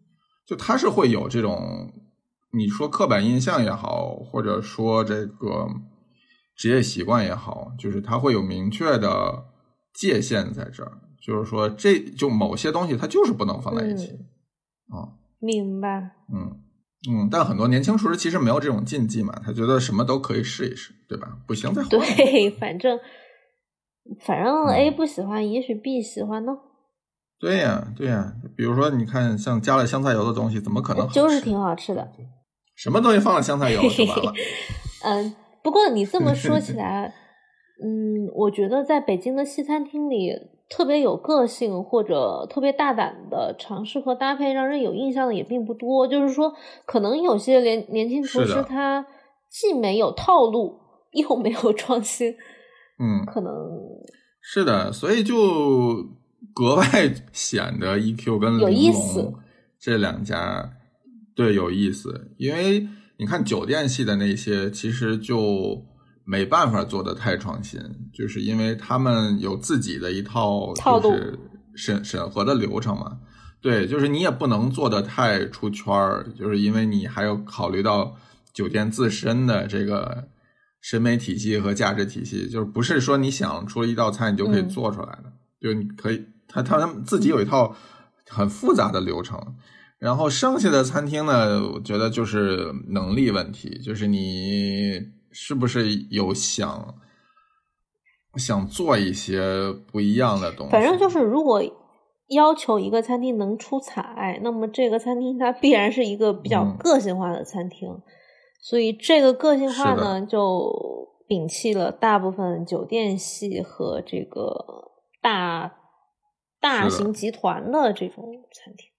[0.48, 1.92] 就他是会有这种，
[2.54, 5.68] 你说刻板印象也好，或者说这个
[6.56, 9.44] 职业习惯也好，就是他会有明确的
[9.94, 14.26] 界限在这儿，就是说这就某些东西它就是不能放在一起嗯，
[14.90, 16.12] 啊，明白。
[16.34, 16.62] 嗯
[17.08, 21.38] 嗯，但很多年轻厨师其实没有这种禁忌嘛，他觉得什么都可以试一试，对吧？
[21.48, 21.90] 不行再换。
[21.90, 23.00] 对，反正
[24.26, 26.52] 反正嗯 A 不喜欢，也许 B 喜欢呢，
[27.40, 32.12] 对呀，对呀，比如说你看，像加了香菜油的东西，怎么可能就是挺好吃的。
[32.76, 34.34] 什么东西放了香菜油就完了？
[35.06, 37.14] 嗯，不过你这么说起来，
[37.84, 40.34] 嗯，我觉得在北京的西餐厅里，
[40.70, 46.08] 特别有个性或者特别大胆的尝试和搭配，让人有印象的也并不多。
[46.08, 46.54] 就是说，
[46.86, 49.06] 可能有些年年轻厨师他
[49.50, 50.80] 既没有套路，
[51.12, 52.32] 又没有创新，
[53.00, 53.54] 嗯，可能
[54.42, 55.36] 是的，所以就
[56.54, 56.84] 格外
[57.32, 59.34] 显得 EQ 跟有意玲思珑
[59.80, 60.74] 这两家
[61.36, 62.88] 对有意思，因为
[63.18, 65.86] 你看酒店系的那些，其实就
[66.26, 67.80] 没办法做的太创新，
[68.14, 71.40] 就是因为他们有自己的一套就是
[71.76, 73.20] 审审核的流程嘛。
[73.62, 78.16] 对，就是你也不能做的太出圈儿，就是因为你还要考虑到
[78.54, 80.28] 酒店自身的这个
[80.82, 87.76] 审美体系和价值体系，就是不是说你想出一道菜你就可以嗯做出来的，就你可以，他他他们自己有一套
[88.30, 89.40] 很复杂的流程。
[89.98, 95.00] 然后剩下的餐厅呢，我觉得就是能力问题，就是你
[95.36, 96.96] 是不是有想
[98.38, 100.72] 想做一些不一样的东西？
[100.72, 101.62] 反正就是如果。
[102.30, 107.88] 要求一个餐厅能出彩，那么这个餐厅它必然是一个比较嗯个性化的餐厅，
[108.60, 110.68] 所以这个个性化呢，就
[111.28, 115.76] 摒弃了大部分酒店系和这个大
[116.60, 118.90] 大型集团的这种餐厅。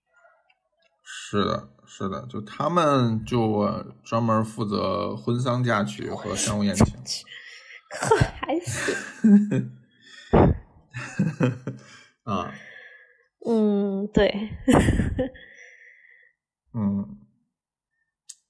[1.09, 3.65] 是的，是的，就他们就
[4.03, 6.85] 专门负责婚丧嫁娶和商务宴请。
[7.89, 9.71] 可 还行，
[12.25, 12.53] 啊，
[13.47, 14.51] 嗯，对，
[16.75, 17.19] 嗯，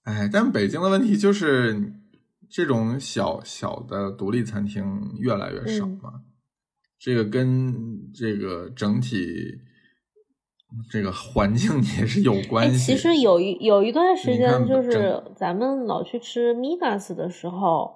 [0.05, 1.93] 哎，但北京的问题就是
[2.49, 6.01] 这种小小的独立餐厅越来越少嗯。
[6.03, 6.23] 嘛，
[6.99, 9.61] 这个跟这个整体
[10.91, 12.93] 这个环境也是有哎，关系。
[12.93, 17.95] 其实有一有一段时间，就是咱们老去吃 Migas 的时候，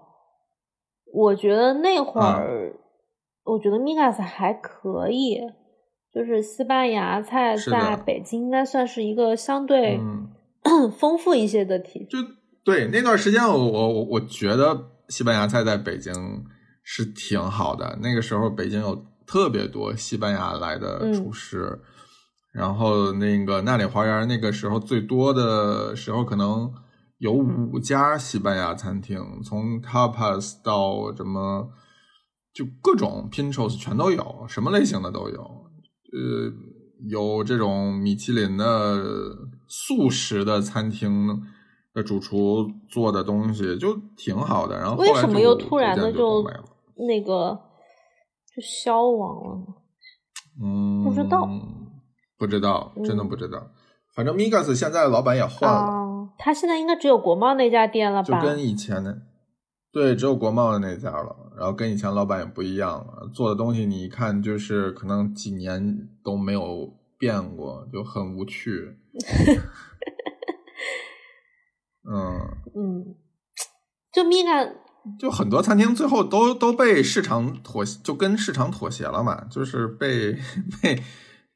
[1.12, 2.74] 我觉得那会啊儿，
[3.44, 5.40] 我觉得 Migas 还可以，
[6.14, 12.06] 就是西班牙菜在北京应该算是一个相对嗯， 丰富一些的体。
[12.08, 12.18] 就
[12.62, 16.12] 对那段时间我，我我我觉得西班牙菜在北京
[16.82, 17.98] 是挺好的。
[18.02, 21.80] 那个时候，北京有特别多西班牙来的嗯厨师，
[22.52, 26.72] 然后那个纳里花园那个时候最多的时候，可能
[27.18, 31.70] 有五家西班牙餐厅，从 tapas 到什么，
[32.52, 35.40] 就各种 pinchos 全都有，什么类型的都有。
[35.42, 36.52] 呃，
[37.08, 39.00] 有这种米其林的
[39.68, 41.42] 素食的餐厅，
[41.94, 46.44] 的主厨做的东西就挺好的，然后后为什么又突然的就？
[47.06, 47.58] 那个
[48.54, 49.66] 就消亡了呢？
[50.62, 51.48] 嗯，不知道，
[52.40, 53.70] 不知道，真的嗯不知道。
[54.14, 58.40] 反正 Migas 现在老板也换了，啊，他现在应该只有国贸那家店了吧？
[58.40, 59.16] 就跟以前的，
[59.92, 61.36] 对，只有国贸的那家了。
[61.58, 68.96] 然后跟以前老板也不一样了，做的东西你一看就是可能几年都没有变过，就很无趣。
[72.10, 72.40] 嗯，
[72.74, 73.14] 嗯，
[74.12, 74.74] 就米干
[75.18, 80.32] 就很多餐厅最后都都被市场妥协，就跟市场妥协了嘛，就是被
[80.82, 81.00] 被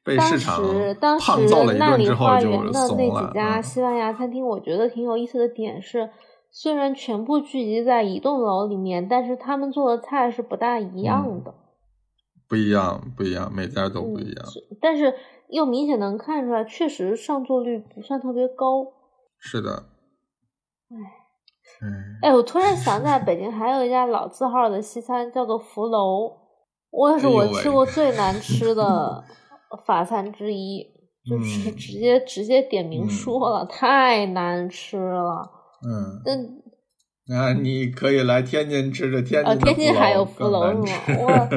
[0.05, 3.27] 被当市场时当时胖揍了一那里顿之后就花园的那。
[3.27, 6.11] 几家嗯西班牙餐厅，我觉得挺有意思的点是，
[6.51, 11.55] 虽然全部聚集在一栋楼里面，但是他们做的菜是不大一样的。
[12.47, 14.45] 不一样，不一样，每家都不一嗯样。
[14.45, 15.15] 是但是
[15.49, 18.85] 又明显能看出来，确实上座率不算特别高。
[19.39, 19.71] 是的。
[20.91, 20.95] 唉
[21.81, 26.31] 唉，哎，我突然想起来， 北京还有一家老字号的西餐，叫做福楼，
[26.91, 29.23] 我也是我吃过最难吃的
[29.85, 30.83] 法餐之一，
[31.29, 35.49] 就是嗯直接直接点名嗯说了，太难吃了。
[35.87, 36.47] 嗯，但
[37.27, 41.49] 那 你可以来天津吃吃天津啊，的天津还有福福楼是吗？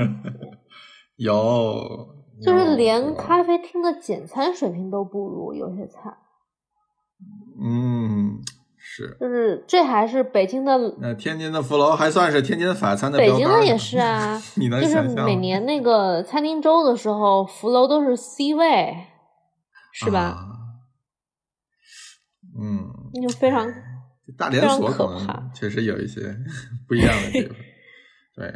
[1.17, 6.17] 有，就是连咖啡厅的简餐水平都不如，有些菜。
[7.61, 8.41] 嗯
[8.91, 9.17] 是。
[9.21, 18.97] 就是这还是北京的，那天津的福楼还算是天津法餐的北京的也是啊， 你能就是每年那个餐厅周的时候，福楼都是 C 位，
[19.93, 20.21] 是吧？
[20.21, 20.45] 啊
[22.61, 23.73] 嗯，那就非常
[24.37, 26.37] 大连锁可能确实有一些
[26.89, 27.57] 不一样的地方。
[28.35, 28.53] 对，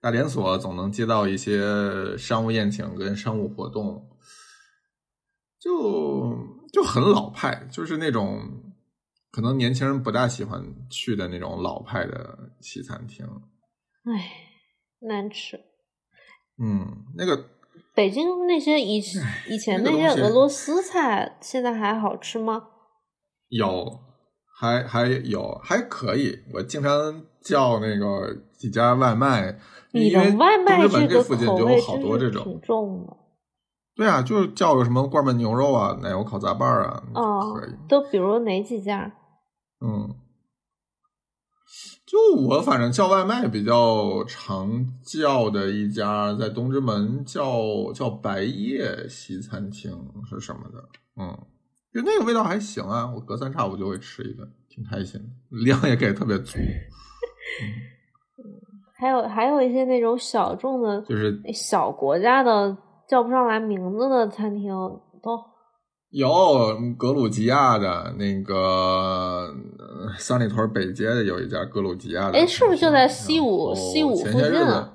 [0.00, 4.08] 大连锁总能接到一些商务宴请跟商务活动，
[5.58, 6.34] 就
[6.72, 8.40] 就很老派，就是那种
[9.30, 13.26] 可能年轻人不大喜欢去的那种老派的西餐厅。
[14.04, 14.30] 唉
[15.00, 15.58] 难吃。
[16.58, 17.46] 嗯，那个
[17.94, 19.02] 北京那些以
[19.48, 22.68] 以前那些俄罗斯菜，现在还好吃吗？
[23.48, 23.98] 有，
[24.58, 26.38] 还还有还可以。
[26.52, 29.58] 我经常叫那个几家外卖，
[29.92, 32.44] 你因为的外卖这个附近口味就有好多这种。
[32.44, 33.16] 挺重的
[34.00, 37.70] 对啊，就是叫个什么罐焖牛肉啊、奶油烤杂拌啊，哦可以。。
[37.86, 39.12] 都比如哪几家？
[39.84, 40.08] 嗯，
[42.06, 42.16] 就
[42.48, 49.92] 我反正叫外卖比较常叫的一家，在东直门叫叫白夜西餐厅
[50.30, 50.82] 是什么的？
[51.20, 51.38] 嗯，
[51.92, 56.58] 就那个味道还行啊，我隔三差五就会吃一顿，挺开心的，量也给的特别足。
[58.98, 62.76] 还有还有一些那种小众的就是小国家的
[63.10, 64.70] 叫不上来名字的餐厅，
[65.20, 65.36] 都
[66.10, 74.92] 有格鲁吉亚的那个呃三里屯北街的有一家格鲁吉亚的哎是不是就在西五西五前些日子附近啊？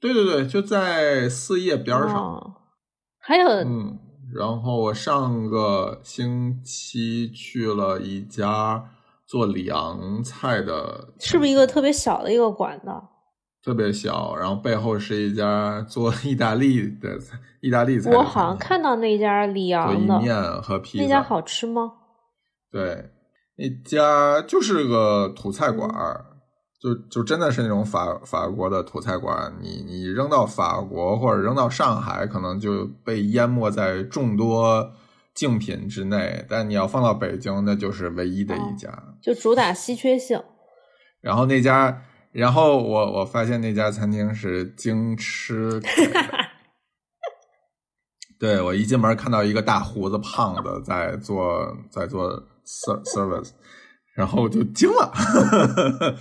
[0.00, 2.16] 对对对，就在四叶边儿上。
[2.16, 2.54] 哦，
[3.18, 3.98] 还有、嗯，
[4.34, 8.82] 然后我上个星期去了一家
[9.26, 12.86] 做凉菜的，是不是一个特别小的一个馆子？
[13.68, 17.18] 特别小，然后背后是一家做意大利的，
[17.60, 21.92] 意大利菜我好像看到那家里做意昂的，面和披萨，那家好吃吗？
[22.72, 23.10] 对，
[23.58, 26.24] 那家就是个土菜馆儿，
[26.80, 29.52] 就就真的是那种法法国的土菜馆儿。
[29.60, 34.90] 你你扔到法国或者扔到上海，可能就被淹没在众多
[35.34, 36.42] 竞品之内。
[36.48, 38.90] 但你要放到北京，那就是唯一的一家。
[39.20, 40.42] 就主打稀缺性。
[41.20, 45.80] 然后那家，然后我我发现那家餐厅是京吃。
[48.38, 52.30] 对我一进门看到一个大胡子胖子在做在做
[52.64, 53.50] ser service，
[54.14, 55.12] 然后我就惊了。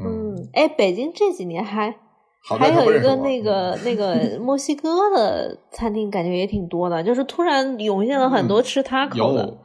[0.00, 1.92] 嗯，嗯，哎，北京这几年还
[2.42, 9.58] 还有一个那个 那个墨西哥的餐厅，感觉也挺多的，就是突然涌现了很多吃 taco 的。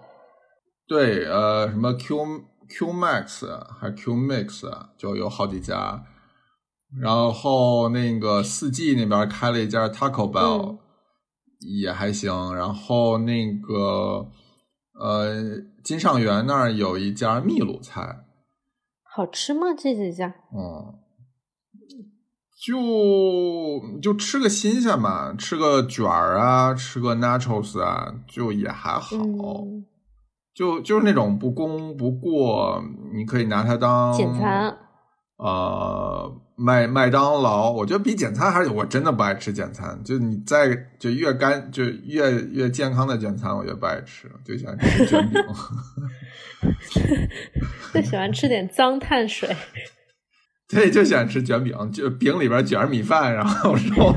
[0.88, 2.18] 对，呃，什么 Q
[2.76, 3.45] Q Max
[3.80, 4.67] 还 Q Mix
[4.97, 6.03] 就有好几家，
[6.99, 10.80] 然后那个四季那边开了一家 Taco Bell，、嗯
[11.65, 14.30] 也还行，然后那个
[14.99, 18.26] 呃金上园那儿有一家秘鲁菜，
[19.01, 19.67] 好吃吗？
[19.78, 20.28] 这几家？
[20.53, 20.99] 嗯，
[22.65, 29.15] 就就吃个新鲜嘛，吃个卷儿啊，吃个 nachos 啊，就也还好。
[29.15, 29.86] 嗯，
[30.54, 32.82] 就就是那种不攻不过，
[33.14, 34.78] 你可以拿它当简餐。
[35.38, 39.99] 呃，麦麦当劳，我觉得比简餐还是我真的不爱吃简餐。
[40.04, 45.41] 就你再就越干就越越健康的简餐，我越不爱吃，就喜欢吃卷饼。
[47.93, 49.49] 就喜欢吃点脏碳水。
[50.70, 54.16] 对，就喜欢吃卷饼，就饼里边卷着米饭，然后 肉。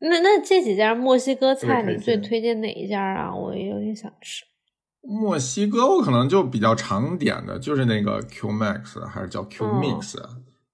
[0.00, 3.34] 那那这几家墨西哥菜，你最推荐哪一家啊？
[3.34, 4.44] 我也有点想吃。
[5.02, 10.16] 墨西哥我可能就比较常点的就是那个 Q Max，还是叫 Q Mix，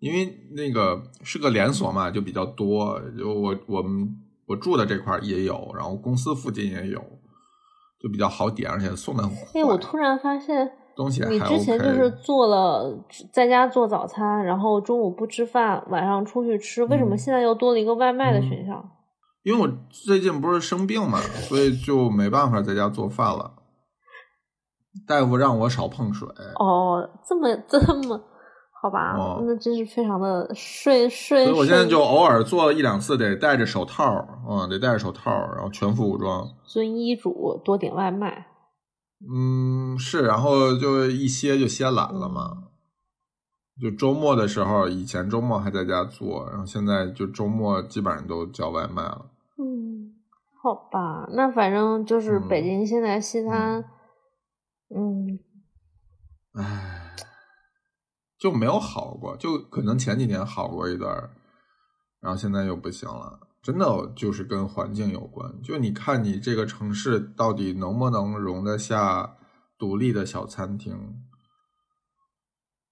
[0.00, 3.00] 因为那个是个连锁嘛，就比较多。
[3.18, 4.06] 就我我们
[4.46, 7.00] 我住的这块也有，然后公司附近也有，
[8.00, 9.60] 就比较好点，而且送的很快。
[9.60, 13.02] 哎，我突然发现，东西你之前就是做了
[13.32, 18.90] 在家做早餐，然后中午不吃饭，晚上出去吃，为什么现在又多了一个外卖的选项？
[19.42, 23.54] 因为我最近不是生病嘛，所以就没办法在家做饭了。
[25.06, 26.28] 大夫让我少碰水。
[26.58, 28.20] 哦，这么这么
[28.80, 29.14] 好吧？
[29.44, 31.44] 那真是非常的顺顺。
[31.44, 36.46] 所以我现在就偶尔做一两次，得戴着手套，嗯，得戴着手套，然后全副武装。
[36.64, 38.46] 遵医嘱，多点外卖。
[39.28, 42.64] 嗯，是，然后就一歇就歇懒了嘛。
[43.80, 49.26] 就周末的时候，以前周末还在家做，然后现在就周末基本上都叫外卖了。
[49.58, 50.14] 嗯，
[50.62, 53.80] 好吧，那反正就是北京现在西餐。
[53.80, 53.84] 嗯，
[56.54, 57.14] 唉，
[58.38, 61.30] 就没有好过，就可能前几年好过一段，
[62.20, 63.40] 然后现在又不行了。
[63.60, 69.36] 真的就是跟环境有关，就你看你这个城市到底能不能容得下
[69.76, 71.22] 独立的小餐厅？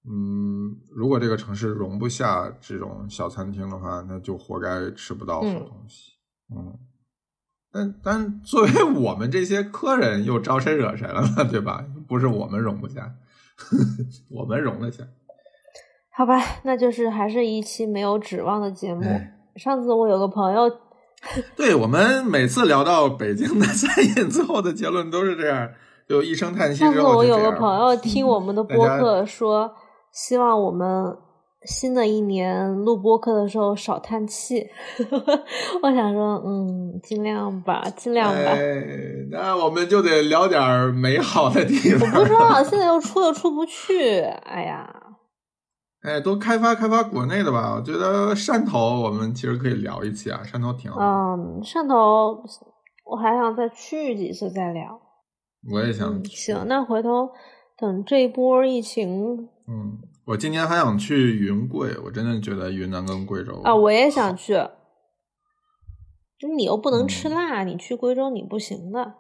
[0.09, 6.13] 嗯，如果这个城市容不下这种小餐厅的话，那就活该吃不到好东西。
[6.55, 6.79] 嗯。
[7.77, 11.45] 但但作为我们这些客人，又招谁惹谁了呢？
[11.51, 11.85] 对吧？
[12.09, 13.13] 不是我们容不下，
[14.33, 15.05] 我们容得下。
[16.11, 19.03] 好吧，那就是还是一期没有指望的节目。
[19.57, 20.71] 上次我有个朋友，
[21.55, 25.69] 对我们每次聊到北京的餐饮，最后的结论都是这样，
[26.09, 26.79] 就一声叹息。
[26.81, 29.75] 上次我有个朋友听我们的 播客，说
[30.11, 31.15] 希望我们。
[31.67, 34.67] 新的一年录播课的时候少叹气，
[35.83, 38.53] 我想说，嗯，尽量吧，尽量吧。
[39.31, 42.09] 那我们就得聊点美好的地方。
[42.15, 44.89] 我不知道，现在又出又出不去，哎呀。
[46.03, 47.75] 哎，多开发开发国内的吧。
[47.75, 50.99] 我觉得汕头，我们其实可以聊一期啊，汕头挺好。
[51.01, 52.45] 嗯，汕头，
[53.05, 55.01] 我还想再去几次再聊。
[55.73, 56.25] 我也想。
[56.27, 57.31] 行，那回头
[57.77, 59.99] 等这一波疫情，嗯。
[60.27, 64.55] 我今年还想去云贵，我真的觉得云南跟贵州啊，我也想去。
[66.57, 69.15] 你又不能吃辣，你去贵州你不行的。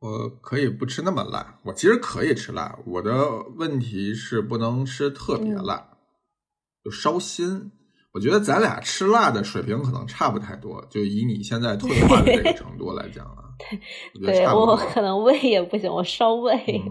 [0.00, 5.96] 我可以不吃那么辣，我其实可以吃辣，我的问题是不能吃特别辣，
[6.84, 7.72] 就烧心。
[8.12, 13.56] 我觉得咱俩吃辣的水平可能差不太多，就以你现在退化的这个程度来讲啊，
[14.22, 16.82] 对，我可能胃也不行，我烧胃。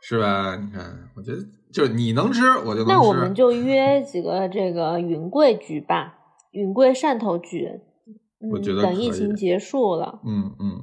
[0.00, 0.54] 是吧？
[0.54, 1.44] 你看，我觉得。
[1.72, 2.92] 就你能吃，我就能吃。
[2.92, 6.18] 那我们就约几个这个云贵局吧，
[6.50, 7.80] 云贵汕头局。
[8.50, 10.20] 我觉得等疫情结束了。
[10.24, 10.82] 嗯嗯，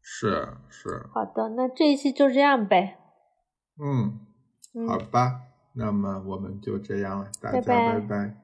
[0.00, 1.06] 是是。
[1.12, 2.98] 好的，那这一期就这样呗。
[3.82, 4.20] 嗯，
[4.86, 5.40] 好吧，
[5.74, 8.41] 那么我们就这样了，大家拜拜。